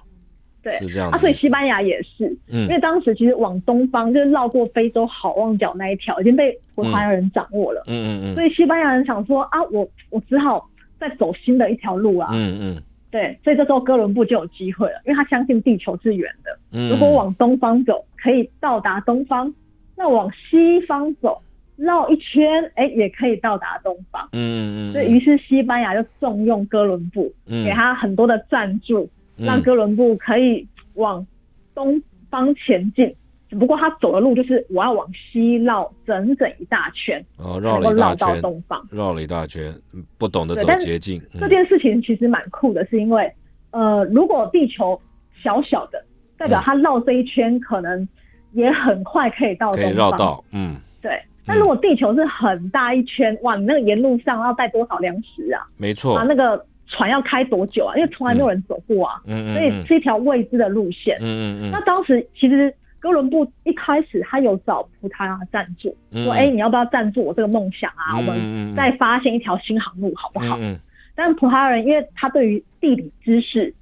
[0.63, 2.62] 对，是这样啊，所以西班牙也是，嗯。
[2.63, 8.34] 因为当时其实往东方就是绕过非洲好望角那一条已经被葡萄牙人掌握了，嗯嗯。
[8.34, 10.67] 所以西班牙人想说啊，我我只好
[11.00, 12.30] 再走新的一条路啊。
[12.34, 12.82] 嗯嗯。
[13.10, 19.54] 对，所以这时候哥伦布就有机会了，因为他相信地球是圆的，嗯，如果往东方走可以到达东方，
[19.96, 21.42] 那往西方走
[21.78, 24.28] 绕一圈，哎，也可以到达东方。
[24.34, 31.26] 嗯嗯嗯，所以于是西班牙就重用哥伦布，嗯给他很多的赞助，让哥伦布可以往
[31.74, 33.16] 东方前进。
[33.50, 38.86] 只不过他走的路就是我要往西绕整整一大圈，哦绕了一大圈，东方。
[38.92, 41.22] 绕了一大圈，嗯不懂得走捷径。
[41.34, 43.32] 嗯这件事情其实蛮酷的，是因为
[43.72, 45.00] 呃，如果地球
[45.42, 46.04] 小小的，
[46.38, 48.08] 代表他绕这一圈可能
[48.54, 49.93] 也很快可以到可东方。
[49.93, 55.65] 以绕到，嗯对，但如果地球是很大一圈，哇，你那个沿路上要带多少粮食啊？
[55.78, 57.95] 没错啊，，那个船要开多久啊？
[57.95, 61.17] 因为从来没有人走过啊，所以是一条未知的路线。
[61.19, 68.17] 嗯嗯嗯嗯当时其实哥伦布一开始他有找葡萄牙赞助，嗯，说：“哎、你要不要赞助我这个梦想啊？
[68.17, 70.80] 我们们再发现一条新航路好不好？”嗯
[71.19, 73.73] 但葡萄牙人因为他对于地理知识，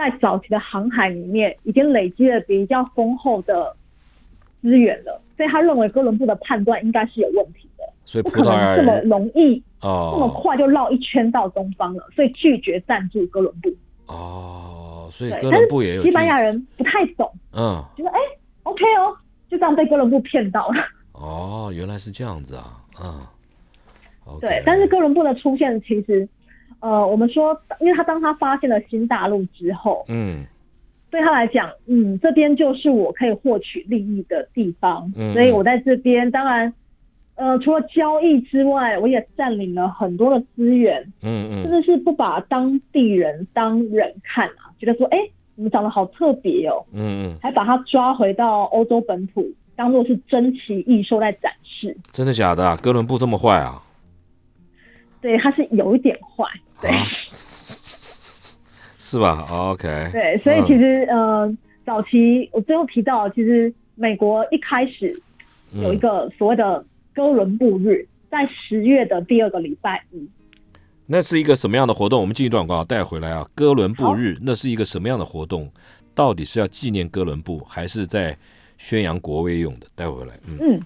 [0.00, 3.76] 在早期的航海里面已经累积了比较丰厚的
[4.62, 13.70] 资源了，所以他认为哥伦布的判断应该是有问题的，所以不可葡萄牙能这么容易哦、这么哦快就绕一圈到东方了，所以拒绝赞助哥伦布。
[14.06, 17.82] 哦，所以，哥伦布也有西班牙人不太懂，嗯。
[17.96, 18.18] 觉得哎、
[18.64, 19.16] OK 哦，
[19.48, 20.84] 就这样被哥伦布骗到了。
[21.12, 23.26] 哦，原来是这样子啊，嗯。
[24.40, 26.28] 对，但是哥伦布的出现其实，
[26.80, 30.44] 呃，我们说，因为他当他发现了新大陆之后，嗯
[31.10, 36.72] 对他来讲，嗯，这边就是我可以获取利益的地方，嗯所以我在这边，当然，
[37.34, 45.18] 呃，除了交易之外，我也占领了很多的资源，嗯嗯真的是不把当地人当人看啊，觉得说，哎，
[45.56, 51.96] 你们长得好特别哦，嗯嗯，还把他抓回到欧洲本土，当做是珍奇异兽在展示。
[52.12, 52.78] 真的假的啊？
[52.80, 53.82] 哥伦布这么坏啊？
[55.20, 56.44] 对，他是有一点坏，
[56.80, 57.04] 对，啊，
[58.98, 65.14] 是吧？OK，对，所以其实、呃，早期我最后提到，其实美国一开始
[65.72, 70.28] 有一个所谓的哥伦布日，在十月的第二个礼拜一。
[71.06, 72.20] 那是一个什么样的活动？
[72.20, 73.44] 我们进一段广告带回来啊。
[73.54, 75.68] 哥伦布日那是一个什么样的活动？
[76.14, 78.36] 到底是要纪念哥伦布，还是在
[78.78, 79.86] 宣扬国威用的？
[79.96, 80.56] 带回来，嗯。
[80.60, 80.80] 嗯，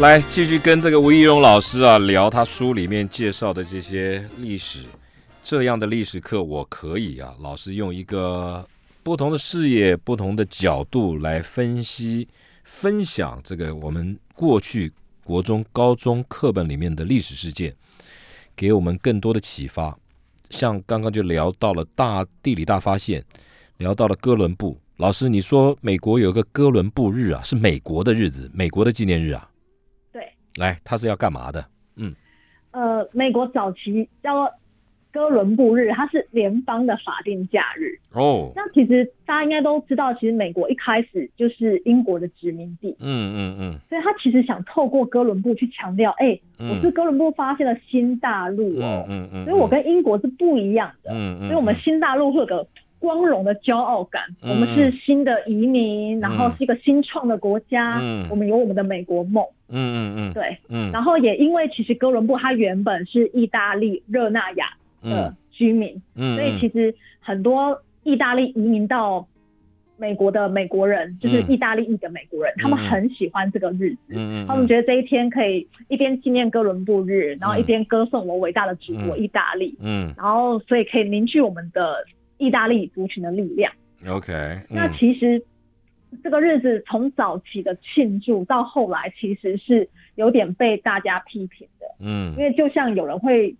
[0.00, 4.80] 来继续跟这个吴义荣老师啊聊他书里面介绍的这些历史，
[5.42, 8.66] 这样的历史课我可以啊，老师用一个
[9.02, 12.26] 不同的视野、不同的角度来分析、
[12.64, 14.90] 分享这个我们过去
[15.22, 17.76] 国中、高中课本里面的历史事件，
[18.56, 19.94] 给我们更多的启发。
[20.48, 23.22] 像刚刚就聊到了大地理大发现，
[23.76, 29.46] 聊到了哥伦布老师，你说美国有个哥伦布日啊，是美国的日子，美国的纪念日啊。
[30.54, 31.64] 对，来，他是要干嘛的？
[31.96, 32.14] 嗯。
[32.72, 34.50] 呃，美国早期叫做
[35.12, 37.98] 哥伦布日，它是联邦的法定假日。
[38.12, 43.78] 哦，那其实大家应该都知道，其实美国一开始就是英国的殖民地，嗯嗯嗯。
[43.88, 46.70] 所以他其实想透过哥伦布去强调，哎、嗯。
[46.70, 52.64] 我是哥伦布发现了新大陆哦，嗯嗯，所以我跟英国是不一样的，嗯嗯，所以我们新大陆会有个
[53.00, 54.50] 光荣的骄傲感，嗯。
[54.50, 58.26] 我们是新的移民，然后是一个新创的国家，嗯。
[58.30, 60.32] 我们有我们的美国梦，嗯嗯嗯。
[60.32, 60.56] 对。
[60.68, 60.92] 嗯。
[60.92, 64.66] 然后也因为其实哥伦布他原本是意大利热那亚
[65.02, 69.26] 的居民，嗯，所以其实很多意大利移民到
[69.96, 73.98] 美国的美国人，就是意大利裔的美国人，他们很喜欢这个日子。
[74.10, 79.18] 嗯嗯，他们觉得这一天可以一边纪念哥伦布日，然后一边歌颂我伟大的祖国嗯。
[79.18, 80.14] 意大利，嗯。
[80.16, 81.96] 然后所以可以凝聚我们的
[82.40, 83.70] 意大利族群的力量。
[84.08, 84.32] ，OK，
[84.68, 85.40] 那嗯其实
[86.24, 93.54] 这个日子从早期的庆祝到后来，其实是有点被大家批评的，嗯因为就像有人会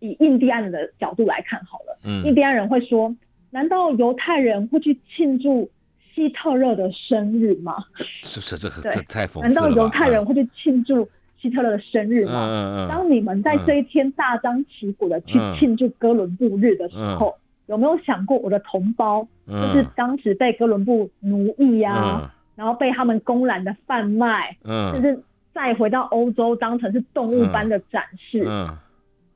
[0.00, 3.16] 以印第安人的角度来看好了，印嗯第安人会说，
[3.50, 5.70] 难道犹太人会去庆祝
[6.12, 7.76] 希特勒的生日吗？
[8.22, 9.82] 这这这对这太讽难道刺了吧？
[9.82, 11.08] 犹太人会去庆祝
[11.40, 12.48] 希特勒的生日嗯吗？
[12.50, 17.34] 嗯嗯当你们在这一天大张旗鼓的去嗯庆祝哥伦布日的时候，
[17.66, 22.30] 有没有想过我的同胞，嗯，就是当时被哥伦布奴役啊，嗯。
[22.54, 25.22] 然后被他们公然的贩卖，甚嗯至
[25.54, 28.44] 再回到欧洲当成是动物般的展示。
[28.46, 28.68] 嗯。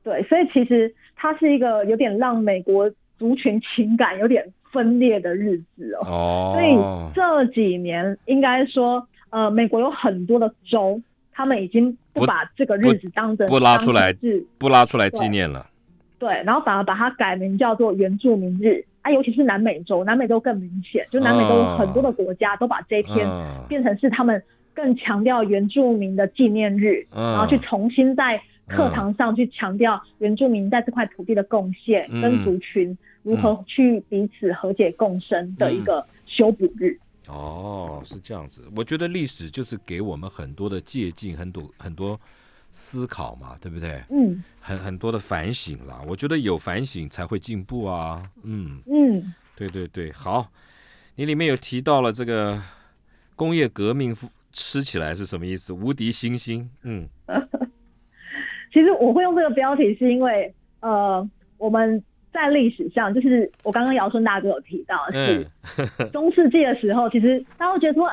[0.03, 6.05] 对，所以其实它是一个有点让美国族群情感有点分裂的日子哦。
[6.05, 6.77] 哦，所以
[7.13, 11.01] 这几年应该说，呃，美国有很多的州，
[11.33, 15.65] 他们已经不不把这个日子当成不拉出来是不拉出来纪念了，
[16.19, 24.41] 对，然后反而把它改名叫做原住民日啊，尤其是南美洲，南美洲更明显，就南美洲哦很多的国家都把这一天嗯变成是他们
[24.73, 36.97] 更强调原住民的纪念日，嗯然后去重新在课堂上去强调原住民在这块土地的贡献，嗯跟族群如何去彼此和解共生的一个修补日。
[37.27, 38.61] 哦，是这样子。
[38.75, 42.19] 我觉得历史就是给我们很多的借鉴，很多很多
[42.71, 44.01] 思考嘛，对不对？
[44.09, 46.01] 嗯很很多的反省啦。
[46.07, 48.21] 我觉得有反省才会进步啊。
[48.43, 50.49] 嗯，嗯，对对对，好。
[51.15, 52.61] 你里面有提到了这个
[53.35, 54.15] 工业革命
[54.51, 55.73] 吃起来是什么意思？
[55.73, 56.69] 无敌星星。
[56.83, 57.07] 嗯
[58.73, 61.27] 其实我会用这个标题是因为，呃，
[61.57, 65.47] 我们在历史上，就是我刚刚姚春大哥有提到，是
[65.97, 68.07] 嗯 中世纪的时候，其实大家会觉得说，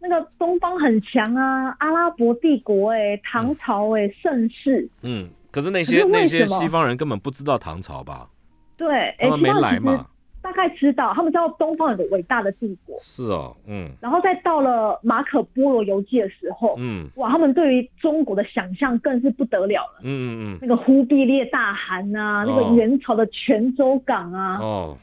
[0.00, 5.28] 那个东方很强啊，阿拉伯帝国哎、唐朝哎、盛世，嗯。
[5.50, 8.28] 可是那些那些西方人根本不知道唐朝吧？
[8.76, 10.06] 对，哎、他们没来嘛。
[10.40, 20.00] 大概知道，他们知道东方有个伟大的帝国，是哦，嗯然后再到了马可波罗游记的时候，嗯哇，他们对于中国的想象更是不得了了。
[20.02, 24.98] 嗯嗯嗯那个忽必烈大汗啊，那哦个元朝的泉州港啊，嗯，哦，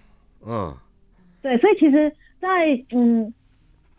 [0.48, 0.78] 嗯
[1.42, 3.32] 对，所以其实在，嗯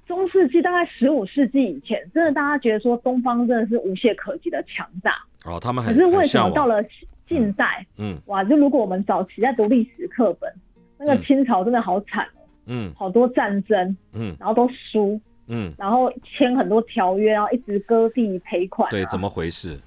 [0.06, 5.12] 中世纪大概十五世纪以前，真的大家觉得说东方真的是无懈可击的强大。
[5.44, 6.82] 哦，他们很可是为什么到了
[7.28, 10.52] 近代，嗯哇，就如果我们早期在读历史课本，
[10.98, 18.90] 那个嗯清朝真的好惨哦，嗯好多战争，嗯然后都输，嗯，然后签很多条约，然后一直割地赔款、啊。
[18.90, 19.78] 对，怎么回事？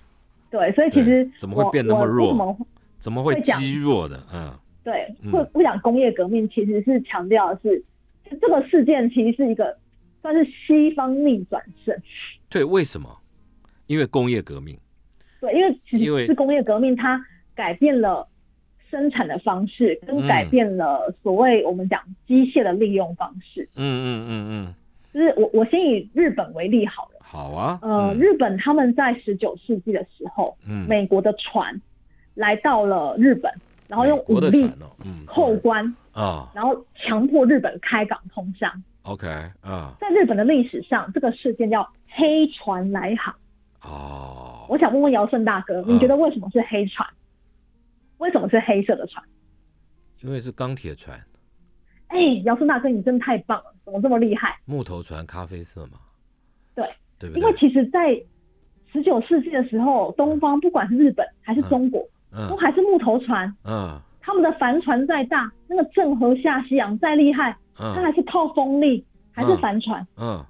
[0.52, 2.58] 对，所以其实怎么会我变那么弱
[2.98, 3.34] 怎么会
[3.82, 4.22] 弱的？
[4.34, 4.52] 嗯
[4.84, 7.82] 对，嗯会不讲工业革命，其实是强调的是
[8.42, 9.78] 这个事件其实是一个
[10.22, 11.96] 算是西方逆转胜。
[12.50, 13.10] 对，为什么？
[13.88, 14.78] 因为工业革命。
[15.42, 17.24] 对，因为其因为实是工业革命，它
[17.56, 18.28] 改变了
[18.90, 23.68] 生产的方式，跟嗯改变了所谓我们讲机械的利用方式。
[23.76, 24.76] 嗯嗯嗯嗯
[25.12, 27.20] 就是我我先以日本为例好了。
[27.22, 31.80] 好啊，呃，嗯日本他们在十九世纪的时候，嗯美国的船
[32.36, 33.52] 来到了日本，
[33.88, 34.70] 然后用武力
[35.26, 38.84] 扣关，啊然后强迫日本开港通商。
[39.04, 39.28] ，OK，
[39.62, 43.34] 啊，在日本的历史上，这个事件叫黑船来航。
[43.82, 47.08] 哦，我想问问姚顺大哥，嗯你觉得为什么是黑船？
[48.18, 49.24] 为什么是黑色的船？
[50.22, 51.18] 因为是钢铁船，
[52.08, 54.60] 哎，姚顺大哥，你真的太棒了，怎么这么厉害？
[54.66, 56.00] 木头船咖啡色嘛，
[56.76, 56.86] 对，
[57.18, 57.42] 对不对？
[57.42, 58.22] 因为其实，在
[58.92, 62.02] 十九世纪的时候，东方不管是日本还是中国，
[62.50, 70.06] 都嗯还是木头船，嗯他们的帆船再大，那个郑和下西洋再厉害，它嗯还是靠风力，还是帆船。
[70.18, 70.44] 嗯，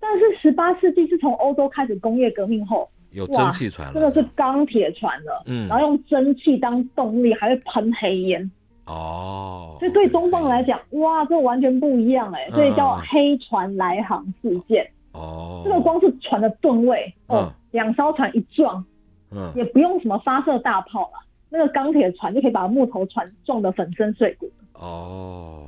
[0.00, 5.68] 但是十八世纪是从欧洲开始工业革命后，有哇蒸汽船了，真的是钢铁船了，嗯。
[5.68, 8.50] 然后用蒸汽当动力，还会喷黑烟，
[8.86, 14.88] 哦，所以对东方来讲，哇，这完全不一样哎，嗯所以叫黑船来航事件。
[15.12, 18.82] 哦，这个光是船的吨位哦嗯，两艘船一撞，
[19.30, 19.52] 嗯。
[19.54, 24.50] 也不用什么发射大炮了，那个钢铁船就可以把木头船撞得粉身碎骨。
[24.72, 25.66] 哦，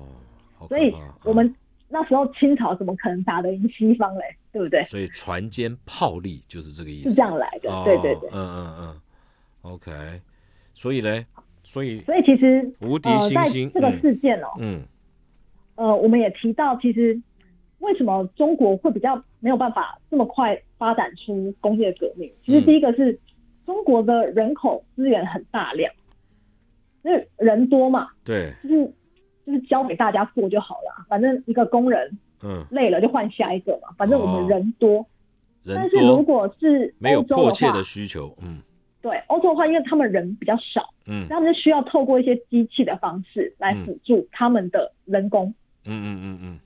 [0.69, 0.95] 所以
[1.25, 1.55] 我们
[1.89, 4.25] 那时候清朝怎么可能打得赢西方嘞？
[4.53, 4.83] 对不对？
[4.85, 8.31] 所以船坚炮利就是这个意思，是这样来的，哦对对对。
[8.33, 9.01] 嗯嗯嗯
[9.63, 9.91] ，OK，
[10.75, 11.27] 所以嘞，
[11.63, 14.83] 所以所以其实无敌呃，在星星，这个嗯事件哦，嗯
[15.75, 17.21] 呃，我们也提到，其实
[17.81, 22.33] 为什么中国会比较没有办法这么快发展出工业革命？
[22.47, 23.19] 其实嗯第一个是
[23.67, 25.93] 中国的人口资源很大量，
[27.03, 28.93] 因为人多嘛，对，就是
[29.47, 35.07] 就是交给大家做就好了，反正一个工人嗯，累了就换下一个嘛，反正我们人多。
[35.63, 38.61] 人但是如果是没有迫切的，需求，嗯。
[39.01, 41.27] 对欧洲的话，因为他们人比较少，嗯。
[41.29, 45.55] 他们就需要透过一些机器的方式来辅助他们的人工。
[45.85, 46.61] 嗯嗯嗯嗯。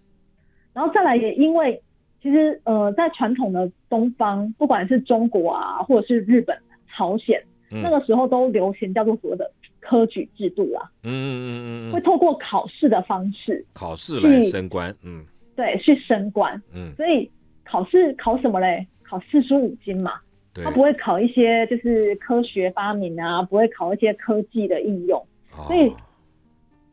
[0.73, 1.81] 然后再来也因为
[2.23, 6.57] 其实呃，在传统的东方，不管是中国啊，或者是日本、
[6.89, 9.49] 朝鲜，嗯，那个时候都流行叫做所谓的
[9.81, 11.57] 科举制度啦，嗯嗯嗯
[11.89, 11.91] 嗯。
[11.91, 15.25] 嗯，会透过考试的方式，考试来升官，嗯。
[15.57, 16.61] 对，去升官。
[16.73, 17.31] 嗯，所以
[17.65, 18.87] 考试考什么嘞？
[19.03, 20.13] 考四书五经嘛，
[20.55, 25.19] 对，它不会考一些就是科学发明啊，不会考一些科技的应用。
[25.57, 25.65] 哦。
[25.67, 25.93] 所以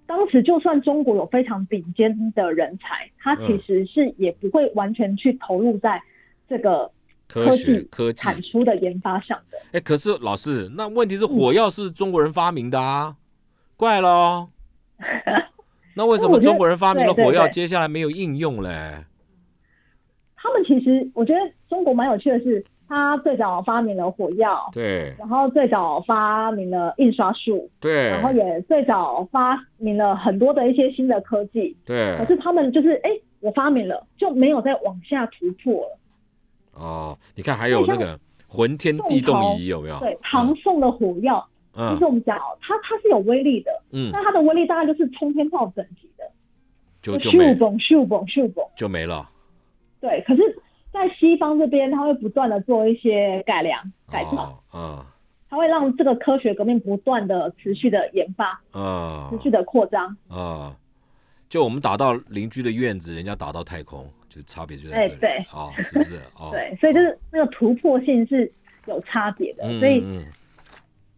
[0.08, 3.48] 当时就算中国有非常顶尖的人才，他嗯。
[3.48, 6.02] 其实是也不会完全去投入在
[6.48, 6.90] 这个
[7.28, 9.58] 科学技科技，产出的研发上的。
[9.72, 13.16] 哎，可是老师，那问题是火药是中国人发明的啊，
[13.76, 14.50] 怪咯。
[15.98, 19.04] 那为什么中国人发明了火药，接下来没有应用嘞？
[20.36, 31.76] 他们其实我觉得中国蛮有趣的是，他最早发明了火药，对然后最早发明了印刷术，对然后也最早发明了很多的一些新的科技。
[31.86, 33.10] 对可是他们就是哎，
[33.40, 35.98] 我发明了就没有再往下突破了。
[36.76, 40.00] 哦，你看还有那个浑天地动仪有没有？
[40.00, 46.24] 对，唐宋的火药，其嗯实我们讲哦，它它是有威力的，嗯，那它的威力大概就是冲天炮等级的，
[47.02, 48.68] 就就没咻嘣咻嘣咻嘣。
[48.76, 49.30] 就没了。
[50.00, 50.42] 对，可是，
[50.94, 55.06] 在西方这边，它会不断的做一些改良、改造，哦，
[55.50, 60.16] 它会让这个科学革命不断的持续的研发、嗯嗯持续的扩张。
[60.30, 60.74] 嗯，
[61.50, 65.14] 就我们打到邻居的院子，人家打到太空，就差别就在这里。
[65.14, 66.20] 哎对哦，是不是？
[66.38, 68.52] 哦，对，所以就是那个突破性是
[68.88, 70.26] 有差别的，嗯，所以嗯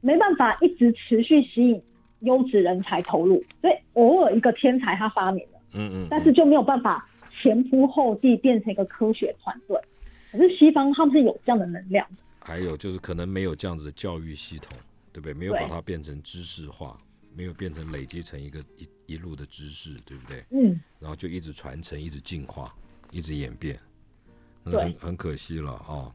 [0.01, 1.81] 没办法一直持续吸引
[2.19, 7.03] 优质人才投入，所以偶尔一个天才他发明了，嗯嗯，但是就没有办法
[7.41, 9.75] 前仆后继变成一个科学团队。
[10.31, 14.77] 可是西方他们是有这样的能量的，还有就是可能没有这样子的教育系统，
[15.11, 15.33] 对不对？
[15.33, 16.97] 没有把它变成知识化，
[17.33, 20.43] 没有变成累积成一个一一路的知识，对不对？
[20.51, 22.73] 嗯，然后就一直传承，一直进化，
[23.11, 23.77] 一直演变，
[24.63, 26.11] 很很可惜了哦。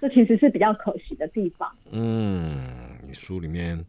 [0.00, 1.70] 这其实是比较可惜的地方。
[1.90, 2.62] 嗯，
[3.06, 3.82] 你书里面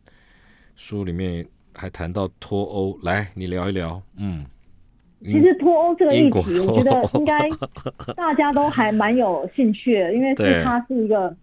[0.75, 4.01] 书里面还谈到脱欧，来你聊一聊。
[4.17, 4.45] 嗯，
[5.21, 7.49] 其实脱欧这个议题，我觉得应该
[8.15, 11.35] 大家都还蛮有兴趣的，因为是 它是一个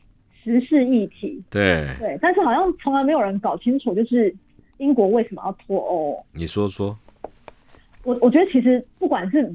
[0.42, 1.42] 时事议题。
[1.50, 4.34] 对，对，但是好像从来没有人搞清楚，就是
[4.78, 6.24] 英国为什么要脱欧。
[6.32, 6.96] 你说说。
[8.05, 9.48] 我我觉得其实不管是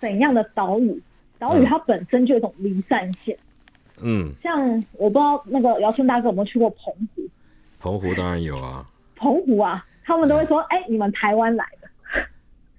[0.00, 1.02] 怎样的岛屿，
[1.38, 3.36] 岛屿嗯它本身就有一种离散性。
[4.02, 4.60] 嗯，像
[4.92, 7.22] 我不知道那个姚春大哥有没有去过澎湖？
[7.80, 8.86] 澎湖当然有啊。
[9.16, 11.88] 澎湖啊，他们都会说：“哎、你们台湾来的。”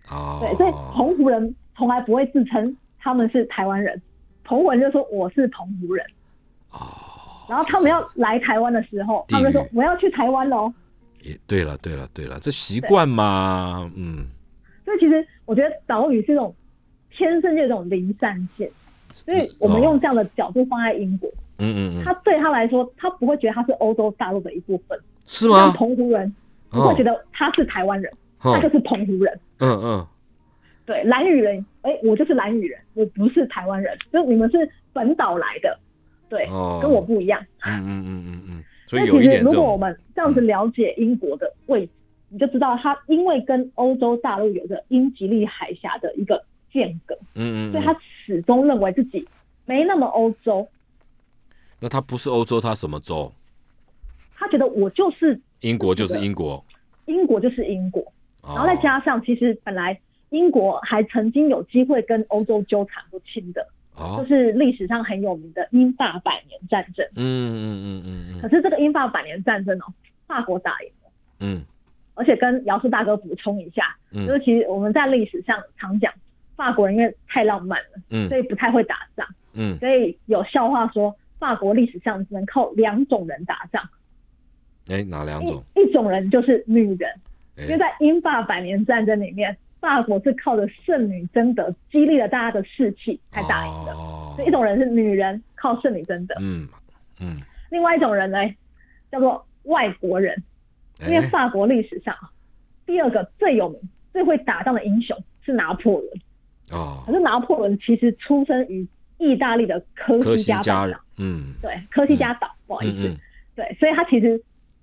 [0.10, 4.00] 哦，对，所以澎湖人从来不会自称他们是台湾人，
[4.44, 6.06] 澎湖人就说我是澎湖人。
[6.72, 6.80] 哦，
[7.50, 10.72] 然后他们要来台湾的时候，他们就说我要去台湾喽。
[11.24, 14.28] 也对了，对了，对了，这习惯嘛，嗯
[14.86, 16.56] 所以其实我觉得岛屿是一种
[17.18, 18.70] 天生就有这种零散性，
[19.12, 25.58] 所以我们用这样的角度放在英国，嗯嗯他嗯，对他来说，他不会觉得他是欧洲大陆的一部分，是吗？
[25.58, 25.74] 像吗？
[25.76, 26.36] 澎湖人
[26.70, 26.90] 不哦。
[26.90, 29.40] 会觉得他是台湾人，他就哦是澎湖人。
[29.60, 30.08] 嗯嗯。
[30.86, 35.78] 对，蓝屿人，哎、我就是蓝屿人，我不是台湾人，就你们是本岛来的，
[36.30, 36.80] 对，哦。
[36.82, 37.44] 跟我不一样。
[37.66, 41.92] 嗯嗯嗯嗯嗯， 所以有一其实如果我们这样子了解英国的位置，
[42.30, 46.42] 你就知道它因为跟欧洲大陆有着英吉利海峡的一个
[46.72, 49.28] 间隔，嗯嗯嗯，所以他始终认为自己
[49.66, 50.68] 没那么欧洲，
[51.80, 53.32] 那他不是欧洲，他什么洲？
[54.36, 56.64] 他觉得我就是英国就是英国，
[57.06, 58.02] 英国就是英国，
[58.44, 60.00] 然然后再加上其实本来
[60.30, 67.06] 英国还曾经有机会跟欧洲纠缠不清的，就哦，是历史上很有名的英法百年战争。
[67.16, 69.94] 嗯嗯嗯嗯可是这个英法百年战争哦，
[70.28, 71.64] 法国打赢了，嗯。
[72.14, 74.26] 而且跟姚叔大哥补充一下，嗯。
[74.26, 76.12] 就是其实我们在历史上常讲，
[76.58, 78.28] 法国人因为太浪漫了，嗯。
[78.28, 79.78] 所以不太会打仗，嗯。
[79.80, 83.88] 所以有笑话说法国历史上只能靠两种人打仗，
[84.88, 85.64] 嗯，哎，哪两种？
[85.76, 87.10] 一一种人就是女人，
[87.56, 94.34] 因为哎，在英法百年战争里面，法国是靠着圣女贞德激励了大家的士气才打赢的，哦。
[94.36, 96.68] 所以一种人是女人靠圣女贞德，嗯
[97.20, 97.40] 嗯，
[97.70, 98.40] 另外一种人呢
[99.12, 100.44] 叫做外国人。
[101.02, 102.32] 因为哎，法国历史上啊
[102.84, 103.80] 第二个最有名、
[104.12, 106.12] 最会打仗的英雄是拿破仑。
[106.72, 107.04] 哦。
[107.06, 108.88] 可，是拿破仑其实出生于
[109.18, 111.54] 意大利的科科西嘉岛，，嗯。
[111.62, 113.16] 对，科西嘉岛，不好意思，
[113.56, 114.42] 对，所以他其实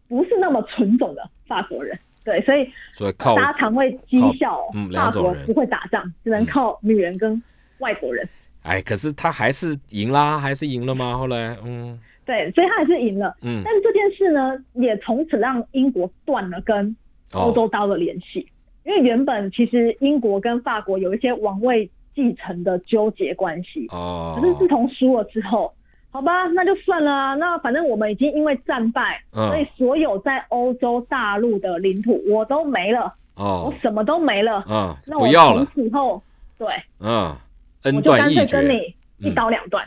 [0.09, 4.61] 不是那么纯种的法国人，对，所以所以靠大家常会讥笑
[4.93, 7.41] 法国不会打仗，只能靠女人跟
[7.79, 8.29] 外国人，
[8.63, 11.17] 哎，可是他还是赢啦，还是赢了吗？
[11.17, 11.99] 后来，嗯。
[12.27, 13.37] 对，所以他还是赢了。
[13.43, 16.97] 嗯，但是这件事呢，也从此让英国断了跟
[17.33, 18.49] 欧洲刀的联系，
[18.85, 25.73] 因为原本其实英国跟法国有一些王位继承的纠结关系，哦，可是自从输了之后，
[26.11, 27.35] 好吧，那就算了啊。
[27.35, 34.65] 那反正我们已经因为战败，嗯所以所有在欧洲大陆的领土我都没了，哦我哦，什么都没了。
[34.69, 36.23] 嗯，那我不要了从，此以后，
[36.59, 36.69] 对，
[37.01, 37.35] 嗯，
[37.83, 39.85] 恩我就干断义脆跟，你一刀两断。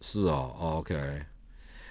[0.00, 0.94] 是哦哦，OK，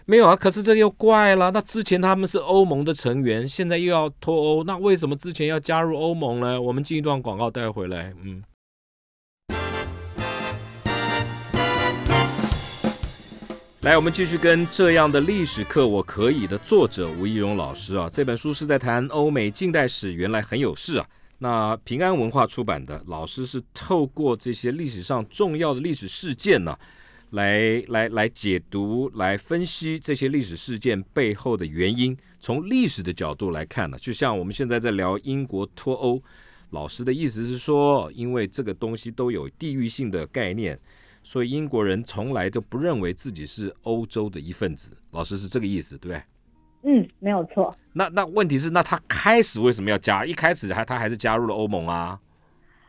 [0.10, 1.51] 没有啊，可是这又怪了。
[1.51, 6.60] 那之前他们是欧盟的成员，现在又要脱欧，那为什么之前要加入欧盟呢？
[6.60, 8.41] 我们进一段广告带回来，嗯。
[13.82, 21.05] 来，我们继续跟这样的历史课我可以的作者吴怡荣老师啊，这本书是在谈欧美近代史，原来很有事啊。
[21.38, 26.76] 那平安文化出版的，老师是透过这些历史上重要的历史事件呢、
[27.32, 36.22] 来来来解读、来分析这些历史事件背后的原因，从历史的角度来看呢，就像我们现在在聊英国脱欧，
[36.72, 40.80] 老师的意思是说，因为这个东西都有地域性的概念，
[41.22, 44.92] 所以英国人从来都不认为自己是欧洲的一份子。
[45.12, 46.24] 老师是这个意思，对不对？
[46.82, 47.76] 嗯，没有错。
[47.94, 50.26] 那那问题是，那他开始为什么要加？
[50.26, 52.20] 一开始还他还是加入了欧盟啊？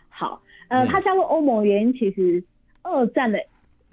[0.09, 2.43] 好，呃，嗯他加入欧盟原因其实
[2.83, 3.39] 二战的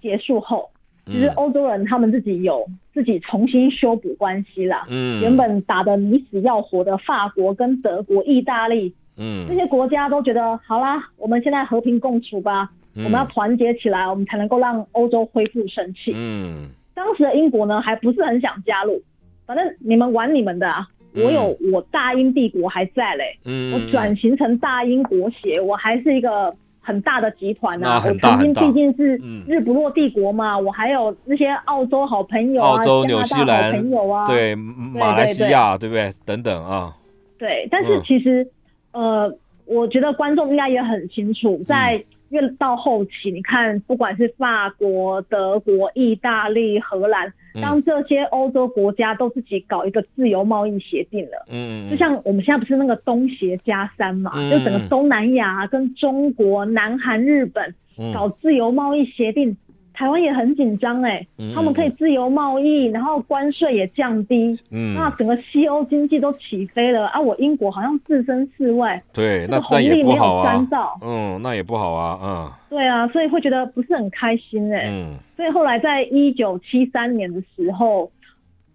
[0.02, 0.70] 结束后，
[1.06, 4.86] 其实嗯欧洲人他们自己有自己重新修补关系啦。
[4.90, 13.04] 嗯，原本打得你死要活的法国跟德国、意大利这嗯些国家都觉得，好啦，我们现在和平共处吧，嗯。
[13.04, 16.14] 我们要团结起来，我们才能够让欧洲恢复生气。
[16.16, 16.70] 嗯。
[16.94, 19.02] 当时的英国呢，还不是很想加入，
[19.46, 21.24] 反正你们玩你们的啊，嗯。
[21.24, 26.56] 我有我大英帝国还在嘞，嗯，我转型成大英国协，我还是一个
[26.88, 28.04] 很大的集团那啊。
[28.06, 29.44] 我曾经毕竟是嗯。
[29.46, 36.10] 日不落帝国嘛，我还有那些澳洲好朋友啊，澳洲、加拿纽西大好兰朋友啊，对马来西亚，对不对？
[36.26, 36.96] 等等啊，
[37.38, 38.02] 对，但是嗯。
[38.06, 38.48] 其实，
[38.94, 51.46] 呃，我觉得观众应该也很清楚，在越到后期，你看，不管是法国、德国、意大利、荷兰，嗯当这些欧洲国家都自己搞一个自由贸易协定了。
[51.50, 54.50] 嗯，就像我们现在不是那个东协加三嘛，嗯。
[54.52, 58.14] 就整个东南亚跟中国、南韩、日本嗯。
[58.14, 59.56] 搞自由贸易协定，
[59.98, 64.94] 台湾也很紧张哎，嗯他们可以自由贸易，然后关税也降低，嗯。
[64.94, 67.20] 那整个西欧经济都起飞了啊！
[67.20, 72.52] 我英国好像置身事外，对，那那也红利没有不好啊，沾到，嗯，那也不好啊，嗯。
[72.70, 75.10] 对啊，所以会觉得不是很开心哎、嗯。
[75.14, 78.12] 嗯所以后来在一九七三年的时候，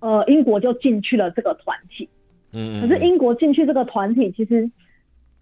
[0.01, 2.09] 呃，英国就进去了这个团体。
[2.53, 4.68] 嗯，可是英国进去这个团体，其实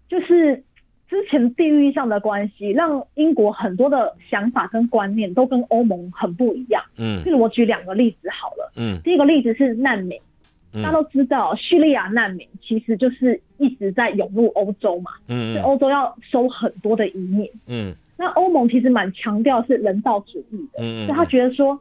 [0.07, 0.63] 就是
[1.11, 6.81] 之前地域上的关系，让英国很多的想法跟观念都跟欧盟很不一样。
[6.97, 10.17] 嗯就是我举两个例子好了，嗯第一个例子是难民，
[10.73, 17.45] 嗯，大家都知道叙利亚难民其实就是一直在涌入欧洲嘛，嗯欧洲要收很多的移民。
[17.67, 21.77] 嗯那那欧盟其实蛮强调是人道主义的，嗯所以他觉得说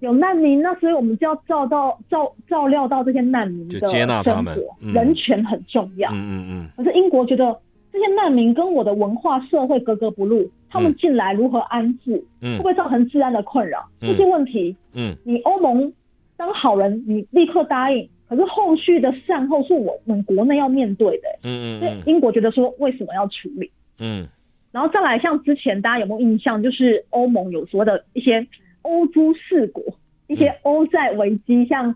[0.00, 6.10] 有难民，那所以我们就要照到照照料到这些难民的就接纳他们生活，嗯人权很重要。
[6.12, 7.54] 嗯嗯可是英国觉得
[7.92, 13.86] 这些难民跟我的文化社会格格不入，他们进来如何安置，会嗯不会造成治安的困扰？
[14.00, 14.08] 嗯。
[14.08, 15.14] 这些问题，嗯。
[15.24, 15.92] 你欧盟
[16.36, 21.28] 当好人，你立刻答应，可是后续的善后是我们国内要面对的。
[21.42, 21.80] 所以嗯。
[21.82, 23.70] 嗯英国觉得说，为什么要处理？
[23.98, 24.26] 嗯。
[24.70, 28.46] 然后再来，像之前大家有没有印象，就是欧盟有所谓的一些
[28.80, 29.84] 欧洲四国，
[30.28, 31.94] 一些欧债危机，像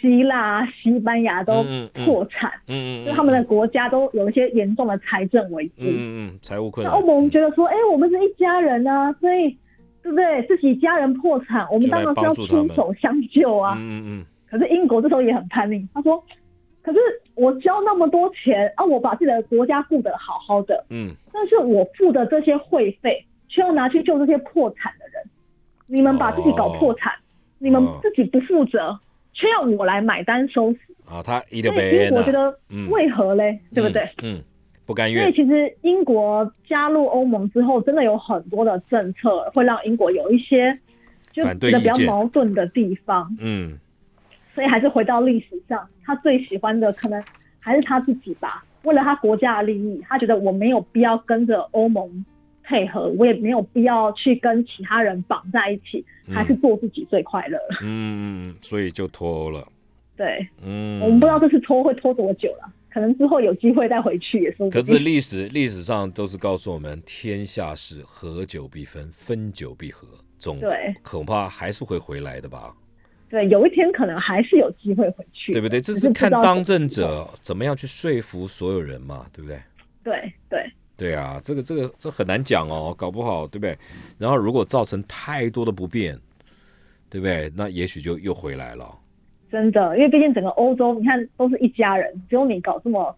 [0.00, 2.04] 希腊、西班牙都嗯嗯。
[2.06, 5.72] 破产，嗯嗯，就他们的国家都有一些严重的财政危机。
[5.78, 9.56] 嗯嗯嗯财务困那难，欧盟觉得说，哎、我们是一家人啊，所以
[10.02, 10.42] 对不对？
[10.44, 13.76] 自己家人破产，我们当然是要出手相救啊。
[13.78, 16.24] 嗯嗯可是英国这时候也很叛逆，他说
[16.82, 16.98] ：“可是
[17.34, 21.12] 我交那么多钱啊，我把自己的国家顾得好好的，嗯。
[21.32, 25.22] 但是我付的这些会费却要拿去救这些破产的人，
[25.86, 27.12] 你们把自己搞破产，
[27.58, 28.98] 你们自己不负责，
[29.38, 30.78] 却要我来买单收拾。
[31.06, 33.58] 嗯，啊，他一定所以被英国觉得嗯为何嘞？
[33.72, 34.02] 对不对？？
[34.22, 34.42] 嗯，
[34.84, 40.76] 不甘愿，所以其实英国加入欧盟之后，真的有很多的政策会让英国有一些
[41.32, 43.34] 就觉得比较矛盾的地方。
[43.38, 43.78] 嗯
[44.54, 47.22] 所以还是回到历史上，他最喜欢的可能
[47.60, 48.64] 还是他自己吧。
[48.82, 52.24] 为了他国家的利益，他觉得我没有必要跟着欧盟
[52.68, 57.58] 配合，我也没有必要去跟其他人绑在一起，嗯还是做自己最快乐。
[57.80, 59.66] 嗯，所以就脱欧了，
[60.14, 64.98] 对，嗯，我们不知道这次拖会拖多久了，可能之后有机会再回去也说不可是。
[64.98, 70.06] 历史历史上都是告诉我们，天下事合久必分，分久必合，
[70.38, 72.74] 总对恐怕还是会回来的吧，
[73.30, 75.80] 对，有一天可能还是有机会回去，对不对？
[75.80, 76.86] 这是看当政。
[76.86, 79.58] 者怎么样去说服所有人嘛，对不对？
[80.04, 83.78] 对对对啊，这个这个这很难讲哦，搞不好对不对？
[84.18, 86.18] 然后如果造成太多的不便，
[87.08, 87.50] 对不对？
[87.54, 88.92] 那也许就又回来了。
[89.48, 93.16] 真的，因为毕竟整个欧洲，你看都是一家人，只有你搞这么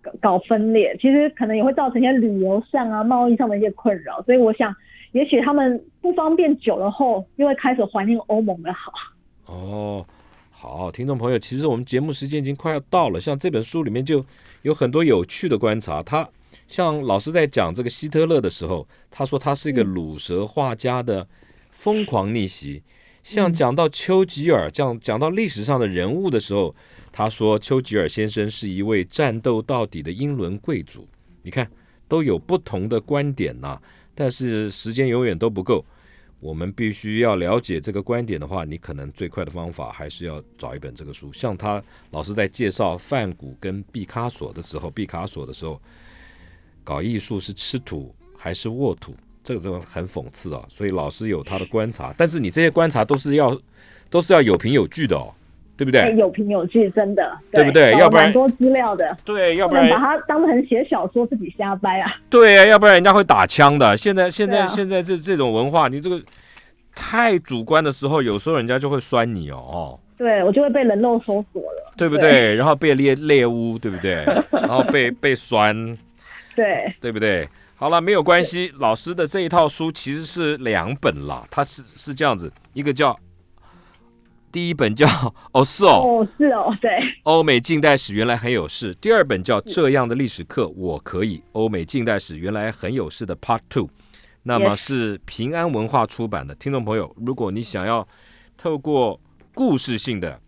[0.00, 4.22] 搞搞分裂，其实可能也会造成一些旅游上啊、贸易上的一些困扰。
[4.22, 4.72] 所以我想，
[5.10, 8.92] 也许他们不方便久了后，又会开始怀念欧盟的好。
[9.46, 10.06] 哦，
[10.50, 14.24] 好，听众朋友，其实我们节目时间已经快要到了，像这本书里面就
[14.62, 16.02] 有很多有趣的观察。
[16.02, 16.26] 他
[16.68, 21.26] 像老师在讲这个希特勒的时候，他说他是一个鲁蛇画家的
[21.70, 22.82] 疯狂逆袭。
[23.22, 26.74] 像讲到丘吉尔，讲讲到历史上的人物的时候，
[27.10, 31.08] 他说丘吉尔先生是一位战斗到底的英伦贵族。
[31.42, 31.68] 你看，
[32.06, 33.80] 都有不同的观点呐、
[34.14, 35.84] 但是时间永远都不够。
[36.38, 41.32] 我们必须要了解这个观点的话，你可能最快的方法还是要找一本这个书。
[41.32, 45.80] 像他老师在介绍梵谷跟毕卡索的时候，毕卡索的时候，
[46.86, 49.12] 搞艺术是吃土还是沃土，
[49.42, 50.62] 这个都很讽刺啊。
[50.68, 53.58] 所以老师有他的观察，但是你这些观察都是要
[54.08, 55.34] 都是要有凭有据的哦，
[55.76, 56.16] 对不哎，对？
[56.16, 62.14] 有凭有据，真的，对不对要不然蛮多资料的，对，要不然把它当成写小说自己瞎掰啊。
[62.30, 63.96] 对啊，要不然人家会打枪的。
[63.96, 66.22] 现在现在、啊现在这这种文化，你这个
[66.94, 69.56] 太主观的时候，有时候人家就会酸你哦。
[69.56, 72.54] 哦对我就会被人肉搜索了，对不对？
[72.54, 74.24] 然后被猎猎污，对不对？
[74.50, 75.76] 然后被被酸，
[76.56, 77.48] 对，对不对？
[77.76, 78.72] 好了，没有关系。
[78.78, 83.14] 老师的这一套书其实是两本啦，它是是这样子，一个叫
[84.50, 85.06] 第一本叫
[85.52, 88.94] 哦是哦，哦，是哦，对，欧美近代史原来很有事。
[88.94, 93.90] 第二本叫这样的历史课我可以，欧美近代史原来很有事的 Part Two，
[94.42, 96.54] 那么是平安文化出版的。
[96.54, 98.08] 听众朋友，如果你想要
[98.56, 99.20] 透过
[99.54, 100.40] 故事性的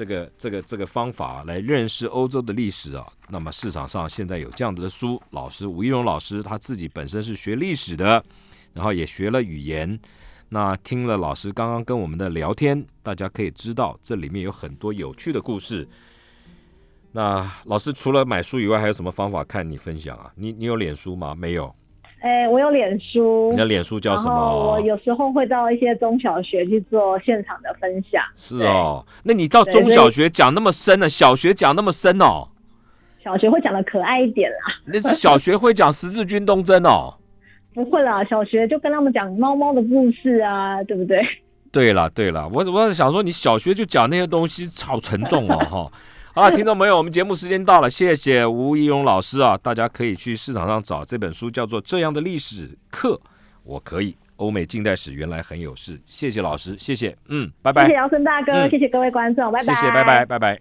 [0.00, 8.24] 这个这个这个方法来认识欧洲的历史啊，那么市场上现在有这样子的书，老师吴一荣老师他自己本身是学历史的，
[8.72, 10.00] 然后也学了语言。
[10.48, 15.86] 那听了老师刚刚跟我们的聊天，大家可以知道这里面有很多有趣的故事。
[17.12, 20.32] 那老师除了买书以外，还有什么方法看你分享啊？
[20.34, 21.34] 你你有脸书吗？
[21.34, 21.74] 没有。
[22.20, 24.80] 哎，我有脸书你，的脸书叫什么我？
[24.80, 28.22] 有时候会到一些中小学去做现场的分享。
[28.36, 31.08] 是哦，那你到中小学讲那么深呢？
[31.08, 32.48] 小学讲那么深哦？
[33.24, 34.56] 小学会讲的可爱一点啦，
[34.86, 37.14] 那小学会讲十字军东征哦？
[37.72, 41.22] 不会啦，小学就跟他们讲猫猫的故事啊，对不对？
[41.72, 45.92] 对了对了，我我想说，你小学就讲那些东西，好沉重哦哈。
[46.32, 53.14] 好了，听众朋友，我们节目时间到了，谢谢吴怡荣老师啊，大家可以去市场上找这本书，叫做《这样的历史课》，
[53.64, 54.16] 我可以。
[54.36, 60.58] 欧美近代史原来很有事，谢谢老师，谢谢，嗯，拜拜谢谢，姚森大哥，嗯谢谢各位观众，拜拜，谢谢，拜拜，拜拜。